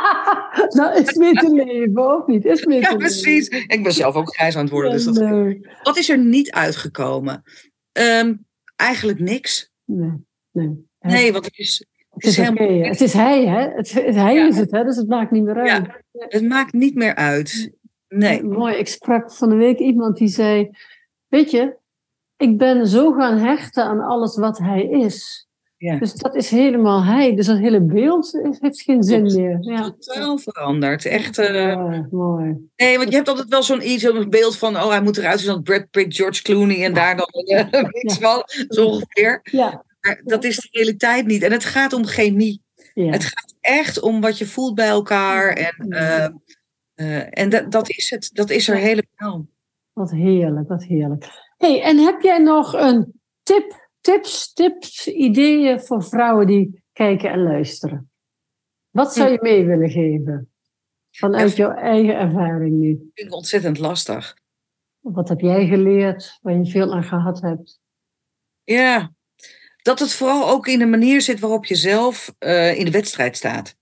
nou, 0.77 1.01
is 1.01 1.13
mee 1.15 1.33
te 1.33 1.53
leven, 1.53 2.15
of 2.17 2.27
niet? 2.27 2.45
Is 2.45 2.65
mee 2.65 2.77
te 2.77 2.83
Ja, 2.83 2.89
leven. 2.95 2.97
precies. 2.97 3.47
Ik 3.47 3.83
ben 3.83 3.91
zelf 3.93 4.15
ook 4.15 4.35
grijs 4.35 4.55
aan 4.55 4.61
het 4.63 4.71
worden. 4.71 4.91
Dus 4.91 5.03
dat... 5.03 5.17
Wat 5.83 5.97
is 5.97 6.09
er 6.09 6.17
niet 6.17 6.51
uitgekomen? 6.51 7.43
Ehm, 7.91 8.33
eigenlijk 8.75 9.19
niks. 9.19 9.71
Nee, 9.85 10.11
nee. 10.51 10.87
Nee, 10.99 11.31
want 11.31 11.45
het 11.45 11.57
is, 11.57 11.85
Het 12.09 12.23
is, 12.23 12.37
hè. 12.37 12.51
het 12.87 13.01
is 13.01 13.13
hij, 13.13 13.45
hè? 13.47 13.69
Het, 13.75 13.91
het- 13.93 14.15
hij 14.15 14.35
Ja. 14.35 14.47
is 14.47 14.57
het, 14.57 14.71
hè? 14.71 14.83
Dus 14.83 14.95
het 14.95 15.07
maakt 15.07 15.31
niet 15.31 15.43
meer 15.43 15.55
uit. 15.55 15.85
Ja. 16.11 16.27
het 16.27 16.43
maakt 16.47 16.73
niet 16.73 16.95
meer 16.95 17.15
uit. 17.15 17.71
Nee. 18.07 18.43
Mooi. 18.43 18.75
Ik 18.75 18.87
sprak 18.87 19.31
van 19.31 19.49
de 19.49 19.55
week 19.55 19.79
iemand 19.79 20.17
die 20.17 20.27
zei: 20.27 20.69
Weet 21.27 21.51
je, 21.51 21.77
ik 22.37 22.57
ben 22.57 22.87
zo 22.87 23.11
gaan 23.11 23.37
hechten 23.37 23.83
aan 23.83 23.99
alles 23.99 24.37
wat 24.37 24.57
hij 24.57 24.83
is. 24.83 25.47
Ja. 25.79 25.97
Dus 25.99 26.13
dat 26.13 26.35
is 26.35 26.49
helemaal 26.49 27.03
hij. 27.03 27.35
Dus 27.35 27.45
dat 27.45 27.57
hele 27.57 27.81
beeld 27.81 28.39
heeft 28.59 28.81
geen 28.81 29.03
zin 29.03 29.21
meer. 29.21 29.57
Ja. 29.61 29.95
Totaal 29.99 30.37
veranderd. 30.37 31.05
Echt. 31.05 31.37
eh, 31.37 31.75
Mooi, 31.75 32.07
mooi. 32.11 32.69
Nee, 32.75 32.97
want 32.97 33.09
je 33.09 33.15
hebt 33.15 33.27
altijd 33.27 33.47
wel 33.47 33.63
zo'n 33.63 34.29
beeld 34.29 34.57
van, 34.57 34.75
oh, 34.75 34.89
hij 34.89 35.01
moet 35.01 35.17
eruit 35.17 35.39
zien 35.39 35.49
als 35.49 35.61
Brad 35.63 35.89
Pitt, 35.89 36.15
George 36.15 36.41
Clooney 36.41 36.83
en 36.85 36.93
daar 36.93 37.15
dan 37.17 37.27
eh, 37.27 37.83
iets 38.03 38.17
van, 38.23 38.43
zo 38.69 38.85
ongeveer. 38.85 39.39
Ja, 39.43 39.83
Maar 40.01 40.21
dat 40.23 40.43
is 40.43 40.55
de 40.55 40.67
realiteit 40.71 41.25
niet. 41.25 41.43
En 41.43 41.51
het 41.51 41.65
gaat 41.65 41.93
om 41.93 42.05
chemie. 42.05 42.61
ja. 42.93 43.11
Het 43.11 43.23
gaat 43.23 43.55
echt 43.61 44.01
om 44.01 44.21
wat 44.21 44.37
je 44.37 44.45
voelt 44.45 44.75
bij 44.75 44.87
elkaar. 44.87 45.49
En, 45.53 45.89
eh, 45.89 46.25
eh, 46.95 47.27
en 47.29 47.49
dat, 47.49 47.71
dat 47.71 47.89
is 47.89 48.09
het. 48.09 48.29
Dat 48.33 48.49
is 48.49 48.67
er 48.67 48.75
helemaal. 48.75 49.47
Wat 49.93 50.11
heerlijk, 50.11 50.67
wat 50.67 50.83
heerlijk. 50.83 51.25
hey, 51.57 51.81
en 51.81 51.97
heb 51.97 52.21
jij 52.21 52.37
nog 52.37 52.73
een 52.73 53.13
tip, 53.43 53.88
tips, 54.01 54.53
tips, 54.53 55.07
ideeën 55.07 55.79
voor 55.79 56.03
vrouwen 56.03 56.47
die 56.47 56.83
kijken 56.93 57.31
en 57.31 57.43
luisteren? 57.43 58.11
Wat 58.89 59.13
zou 59.13 59.31
je 59.31 59.39
mee 59.41 59.65
willen 59.65 59.89
geven? 59.89 60.51
Vanuit 61.11 61.55
jouw 61.55 61.71
eigen 61.71 62.15
ervaring 62.15 62.79
nu. 62.79 62.93
Dat 62.93 63.07
vind 63.13 63.27
ik 63.27 63.33
ontzettend 63.33 63.79
lastig. 63.79 64.37
Wat 64.99 65.29
heb 65.29 65.39
jij 65.39 65.67
geleerd 65.67 66.39
waar 66.41 66.57
je 66.57 66.65
veel 66.65 66.93
aan 66.93 67.03
gehad 67.03 67.41
hebt? 67.41 67.79
Ja, 68.63 69.13
dat 69.81 69.99
het 69.99 70.13
vooral 70.13 70.49
ook 70.49 70.67
in 70.67 70.79
de 70.79 70.85
manier 70.85 71.21
zit 71.21 71.39
waarop 71.39 71.65
je 71.65 71.75
zelf 71.75 72.35
eh, 72.37 72.77
in 72.77 72.85
de 72.85 72.91
wedstrijd 72.91 73.37
staat. 73.37 73.77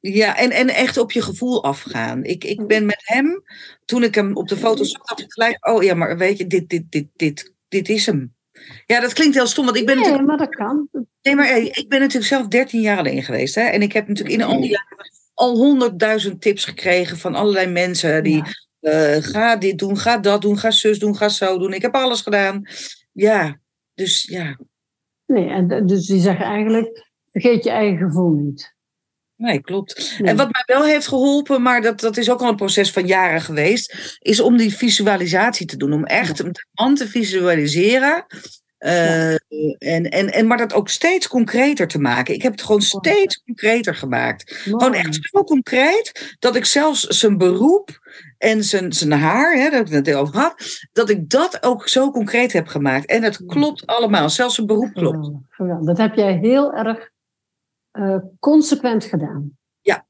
Ja, 0.00 0.36
en, 0.36 0.50
en 0.50 0.68
echt 0.68 0.96
op 0.96 1.12
je 1.12 1.22
gevoel 1.22 1.64
afgaan. 1.64 2.24
Ik, 2.24 2.44
ik 2.44 2.66
ben 2.66 2.86
met 2.86 3.02
hem, 3.04 3.42
toen 3.84 4.02
ik 4.02 4.14
hem 4.14 4.36
op 4.36 4.48
de 4.48 4.56
foto 4.56 4.84
zag, 4.84 5.02
dacht 5.02 5.20
ik 5.20 5.32
gelijk, 5.32 5.68
oh 5.68 5.82
ja, 5.82 5.94
maar 5.94 6.16
weet 6.16 6.38
je, 6.38 6.46
dit, 6.46 6.68
dit, 6.68 6.90
dit, 6.90 7.08
dit, 7.16 7.53
dit 7.74 7.88
is 7.88 8.06
hem. 8.06 8.34
Ja, 8.86 9.00
dat 9.00 9.12
klinkt 9.12 9.34
heel 9.34 9.46
stom, 9.46 9.64
want 9.64 9.76
ik 9.76 9.86
ben 9.86 9.94
Nee, 9.96 10.04
natuurlijk, 10.04 10.28
maar 10.28 10.46
dat 10.46 10.54
kan. 10.56 10.88
nee, 11.22 11.34
maar 11.36 11.48
eh, 11.48 11.64
ik 11.64 11.84
ben 11.88 12.00
natuurlijk 12.00 12.26
zelf 12.26 12.46
13 12.46 12.80
jaar 12.80 12.98
alleen 12.98 13.22
geweest. 13.22 13.54
Hè? 13.54 13.62
En 13.62 13.82
ik 13.82 13.92
heb 13.92 14.08
natuurlijk 14.08 14.34
in 14.36 14.42
al 14.42 14.60
die 14.60 14.70
jaren 14.70 15.10
al 15.34 15.56
honderdduizend 15.56 16.40
tips 16.40 16.64
gekregen 16.64 17.16
van 17.18 17.34
allerlei 17.34 17.66
mensen 17.66 18.22
die, 18.22 18.42
Ja. 18.80 19.14
eh, 19.14 19.22
ga 19.22 19.56
dit 19.56 19.78
doen, 19.78 19.98
ga 19.98 20.18
dat 20.18 20.42
doen, 20.42 20.58
ga 20.58 20.70
zus 20.70 20.98
doen, 20.98 21.16
ga 21.16 21.28
zo 21.28 21.58
doen. 21.58 21.72
Ik 21.72 21.82
heb 21.82 21.94
alles 21.94 22.20
gedaan. 22.20 22.62
Ja, 23.12 23.58
dus 23.94 24.22
ja, 24.24 24.58
Nee, 25.26 25.48
en 25.48 25.66
d- 25.68 25.88
dus 25.88 26.06
die 26.06 26.20
zeggen 26.20 26.44
eigenlijk, 26.44 27.06
vergeet 27.30 27.64
je 27.64 27.70
eigen 27.70 27.98
gevoel 28.06 28.30
niet. 28.30 28.74
Nee, 29.36 29.60
klopt. 29.60 30.16
En 30.22 30.36
wat 30.36 30.52
mij 30.52 30.62
wel 30.66 30.84
heeft 30.84 31.06
geholpen, 31.06 31.62
maar 31.62 31.82
dat, 31.82 32.00
dat 32.00 32.16
is 32.16 32.30
ook 32.30 32.40
al 32.40 32.48
een 32.48 32.56
proces 32.56 32.90
van 32.90 33.06
jaren 33.06 33.40
geweest, 33.40 34.18
is 34.18 34.40
om 34.40 34.56
die 34.56 34.76
visualisatie 34.76 35.66
te 35.66 35.76
doen. 35.76 35.92
Om 35.92 36.04
echt 36.04 36.38
een 36.38 36.54
man 36.72 36.94
te 36.94 37.08
visualiseren. 37.08 38.26
eh, 38.78 39.32
en, 39.78 40.08
en, 40.10 40.32
en, 40.32 40.46
maar 40.46 40.56
dat 40.58 40.72
ook 40.72 40.88
steeds 40.88 41.28
concreter 41.28 41.88
te 41.88 41.98
maken. 41.98 42.34
Ik 42.34 42.42
heb 42.42 42.52
het 42.52 42.62
gewoon 42.62 42.82
steeds 42.82 43.42
concreter 43.44 43.94
gemaakt. 43.94 44.54
Gewoon 44.54 44.94
echt 44.94 45.18
zo 45.20 45.44
concreet 45.44 46.36
dat 46.38 46.56
ik 46.56 46.64
zelfs 46.64 47.06
zijn 47.06 47.38
beroep 47.38 48.00
en 48.38 48.64
zijn, 48.64 48.92
zijn 48.92 49.12
haar, 49.12 49.54
hè, 49.56 49.70
dat 49.70 49.88
ik 49.88 49.92
het 49.92 50.14
over 50.14 50.36
had, 50.36 50.54
dat 50.92 51.10
ik 51.10 51.28
dat 51.30 51.62
ook 51.62 51.88
zo 51.88 52.10
concreet 52.10 52.52
heb 52.52 52.66
gemaakt. 52.66 53.06
En 53.06 53.22
het 53.22 53.44
klopt 53.46 53.86
allemaal, 53.86 54.30
zelfs 54.30 54.54
zijn 54.54 54.66
beroep 54.66 54.94
klopt. 54.94 55.30
Geweldig. 55.48 55.86
Dat 55.86 55.98
heb 55.98 56.14
jij 56.14 56.38
heel 56.42 56.72
erg 56.72 57.12
eh, 57.94 58.16
consequent 58.38 59.04
gedaan. 59.04 59.58
Ja. 59.80 60.06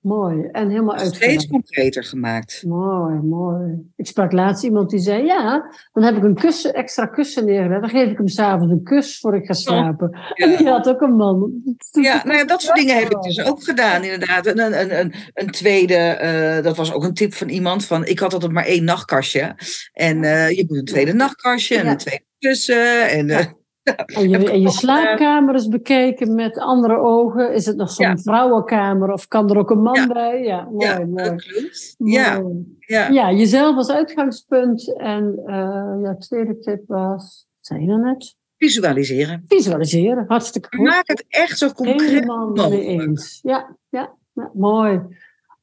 Mooi. 0.00 0.48
En 0.52 0.70
helemaal 0.70 0.98
Steeds 0.98 1.46
concreter 1.46 2.04
gemaakt. 2.04 2.62
Mooi, 2.66 3.14
mooi. 3.14 3.90
Ik 3.96 4.06
sprak 4.06 4.32
laatst 4.32 4.64
iemand 4.64 4.90
die 4.90 4.98
zei, 4.98 5.24
ja, 5.24 5.74
dan 5.92 6.02
heb 6.02 6.16
ik 6.16 6.22
een 6.22 6.34
kussen, 6.34 6.74
extra 6.74 7.06
kussen 7.06 7.44
neergelegd. 7.44 7.80
Dan 7.80 7.90
geef 7.90 8.10
ik 8.10 8.16
hem 8.18 8.28
s'avonds 8.28 8.72
een 8.72 8.82
kus 8.82 9.18
voor 9.18 9.36
ik 9.36 9.46
ga 9.46 9.52
slapen. 9.52 10.18
En 10.34 10.56
die 10.56 10.68
had 10.68 10.88
ook 10.88 11.00
een 11.00 11.16
man. 11.16 11.52
Ja, 11.90 12.22
nou 12.24 12.38
ja, 12.38 12.44
dat 12.44 12.62
soort 12.62 12.76
dingen 12.76 12.96
heb 12.96 13.10
ik 13.10 13.22
dus 13.22 13.44
ook 13.44 13.64
gedaan, 13.64 14.02
inderdaad. 14.02 14.46
En 14.46 14.58
een, 14.58 14.80
een, 14.80 15.00
een, 15.00 15.14
een 15.34 15.50
tweede, 15.50 15.94
eh, 15.94 16.62
dat 16.64 16.76
was 16.76 16.92
ook 16.92 17.04
een 17.04 17.14
tip 17.14 17.34
van 17.34 17.48
iemand, 17.48 17.84
van 17.84 18.06
ik 18.06 18.18
had 18.18 18.32
altijd 18.32 18.52
maar 18.52 18.66
één 18.66 18.84
nachtkastje. 18.84 19.54
En 19.92 20.24
eh, 20.24 20.50
je 20.50 20.64
moet 20.68 20.78
een 20.78 20.84
tweede 20.84 21.12
nachtkastje 21.12 21.76
en 21.76 21.84
Ja. 21.84 21.90
een 21.90 21.96
tweede 21.96 22.24
kussen. 22.38 23.08
En, 23.08 23.56
En 23.84 24.28
je, 24.28 24.36
en 24.36 24.42
je 24.42 24.48
gedaan. 24.50 24.70
slaapkamer 24.72 25.54
eens 25.54 25.68
bekeken 25.68 26.34
met 26.34 26.58
andere 26.58 26.96
ogen. 26.98 27.52
Is 27.54 27.66
het 27.66 27.76
nog 27.76 27.90
zo'n 27.90 28.06
Ja. 28.06 28.16
vrouwenkamer 28.16 29.12
of 29.12 29.28
kan 29.28 29.50
er 29.50 29.58
ook 29.58 29.70
een 29.70 29.82
man 29.82 29.94
Ja. 29.94 30.06
bij? 30.06 30.42
Ja, 30.42 30.68
mooi, 30.70 30.86
ja, 30.86 31.04
mooi. 31.06 31.34
klopt. 31.36 31.94
Ja, 31.98 32.40
Mooi. 32.40 32.76
ja. 32.78 33.08
Ja, 33.08 33.32
jezelf 33.32 33.76
als 33.76 33.90
uitgangspunt. 33.90 34.96
En 34.98 35.42
eh 35.46 35.94
ja, 36.02 36.16
tweede 36.18 36.58
tip 36.58 36.82
was, 36.86 37.46
wat 37.56 37.66
zei 37.66 37.80
je 37.80 37.86
nou 37.86 38.00
net? 38.00 38.36
Visualiseren. 38.56 39.42
Visualiseren. 39.46 40.24
Hartstikke 40.28 40.76
goed. 40.76 40.86
Maak 40.86 41.08
het 41.08 41.24
echt 41.28 41.58
zo 41.58 41.68
concreet 41.70 42.00
Helemaal 42.10 42.46
mee 42.46 42.56
mogelijk. 42.56 43.00
eens. 43.00 43.38
Ja, 43.42 43.76
ja, 43.88 44.14
ja, 44.32 44.50
mooi. 44.54 45.00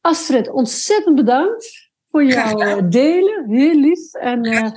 Astrid, 0.01 0.49
ontzettend 0.51 1.15
bedankt 1.15 1.91
voor 2.10 2.23
jouw 2.23 2.57
eh, 2.60 2.77
delen. 2.89 3.45
Heel 3.49 3.75
lief. 3.79 4.13
En 4.13 4.43
eh, 4.43 4.71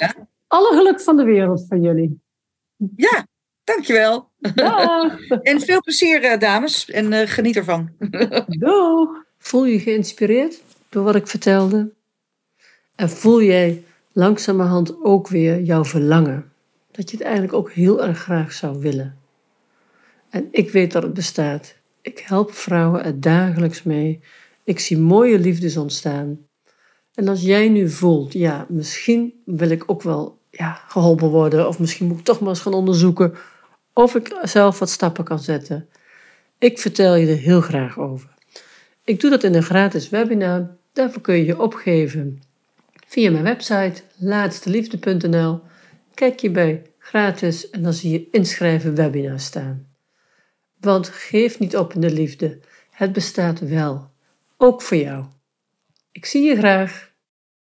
alle 0.46 0.76
geluk 0.76 1.00
van 1.00 1.16
de 1.16 1.24
wereld 1.24 1.64
voor 1.68 1.78
jullie. 1.78 2.22
Ja, 2.96 3.26
dankjewel. 3.64 4.28
Dag. 4.54 5.18
En 5.42 5.60
veel 5.60 5.80
plezier, 5.80 6.22
eh, 6.22 6.38
dames. 6.38 6.90
En 6.90 7.12
eh, 7.12 7.28
geniet 7.28 7.56
ervan. 7.56 7.90
Doeg. 8.46 9.22
Voel 9.38 9.64
je 9.64 9.78
geïnspireerd 9.78 10.62
door 10.88 11.04
wat 11.04 11.14
ik 11.14 11.26
vertelde? 11.26 11.92
En 12.94 13.10
voel 13.10 13.42
jij 13.42 13.84
langzamerhand 14.12 15.02
ook 15.02 15.28
weer 15.28 15.60
jouw 15.60 15.84
verlangen? 15.84 16.52
Dat 16.90 17.10
je 17.10 17.16
het 17.16 17.26
eigenlijk 17.26 17.54
ook 17.54 17.70
heel 17.70 18.04
erg 18.04 18.18
graag 18.18 18.52
zou 18.52 18.78
willen. 18.78 19.18
En 20.30 20.48
ik 20.50 20.70
weet 20.70 20.92
dat 20.92 21.02
het 21.02 21.14
bestaat. 21.14 21.74
Ik 22.02 22.18
help 22.18 22.52
vrouwen 22.52 23.04
er 23.04 23.20
dagelijks 23.20 23.82
mee. 23.82 24.20
Ik 24.64 24.80
zie 24.80 24.98
mooie 24.98 25.38
liefdes 25.38 25.76
ontstaan. 25.76 26.38
En 27.14 27.28
als 27.28 27.42
jij 27.42 27.68
nu 27.68 27.88
voelt, 27.88 28.32
ja, 28.32 28.66
misschien 28.68 29.42
wil 29.44 29.70
ik 29.70 29.84
ook 29.86 30.02
wel 30.02 30.38
ja, 30.50 30.80
geholpen 30.88 31.28
worden, 31.28 31.68
of 31.68 31.78
misschien 31.78 32.06
moet 32.06 32.18
ik 32.18 32.24
toch 32.24 32.40
maar 32.40 32.48
eens 32.48 32.60
gaan 32.60 32.74
onderzoeken 32.74 33.34
of 33.94 34.14
ik 34.14 34.38
zelf 34.42 34.78
wat 34.78 34.90
stappen 34.90 35.24
kan 35.24 35.38
zetten. 35.38 35.88
Ik 36.58 36.78
vertel 36.78 37.14
je 37.14 37.26
er 37.26 37.36
heel 37.36 37.60
graag 37.60 37.98
over. 37.98 38.34
Ik 39.04 39.20
doe 39.20 39.30
dat 39.30 39.44
in 39.44 39.54
een 39.54 39.62
gratis 39.62 40.08
webinar. 40.08 40.76
Daarvoor 40.92 41.22
kun 41.22 41.34
je 41.34 41.44
je 41.44 41.60
opgeven 41.60 42.42
via 43.06 43.30
mijn 43.30 43.44
website 43.44 44.02
laatsteliefde.nl. 44.16 45.60
Kijk 46.14 46.40
je 46.40 46.50
bij 46.50 46.82
gratis 46.98 47.70
en 47.70 47.82
dan 47.82 47.92
zie 47.92 48.12
je 48.12 48.28
inschrijven 48.30 48.94
webinar 48.94 49.40
staan. 49.40 49.86
Want 50.80 51.08
geef 51.08 51.58
niet 51.58 51.76
op 51.76 51.94
in 51.94 52.00
de 52.00 52.10
liefde. 52.10 52.58
Het 52.90 53.12
bestaat 53.12 53.60
wel. 53.60 54.10
Ook 54.56 54.82
voor 54.82 54.96
jou. 54.96 55.24
Ik 56.12 56.24
zie 56.24 56.42
je 56.42 56.56
graag. 56.56 57.12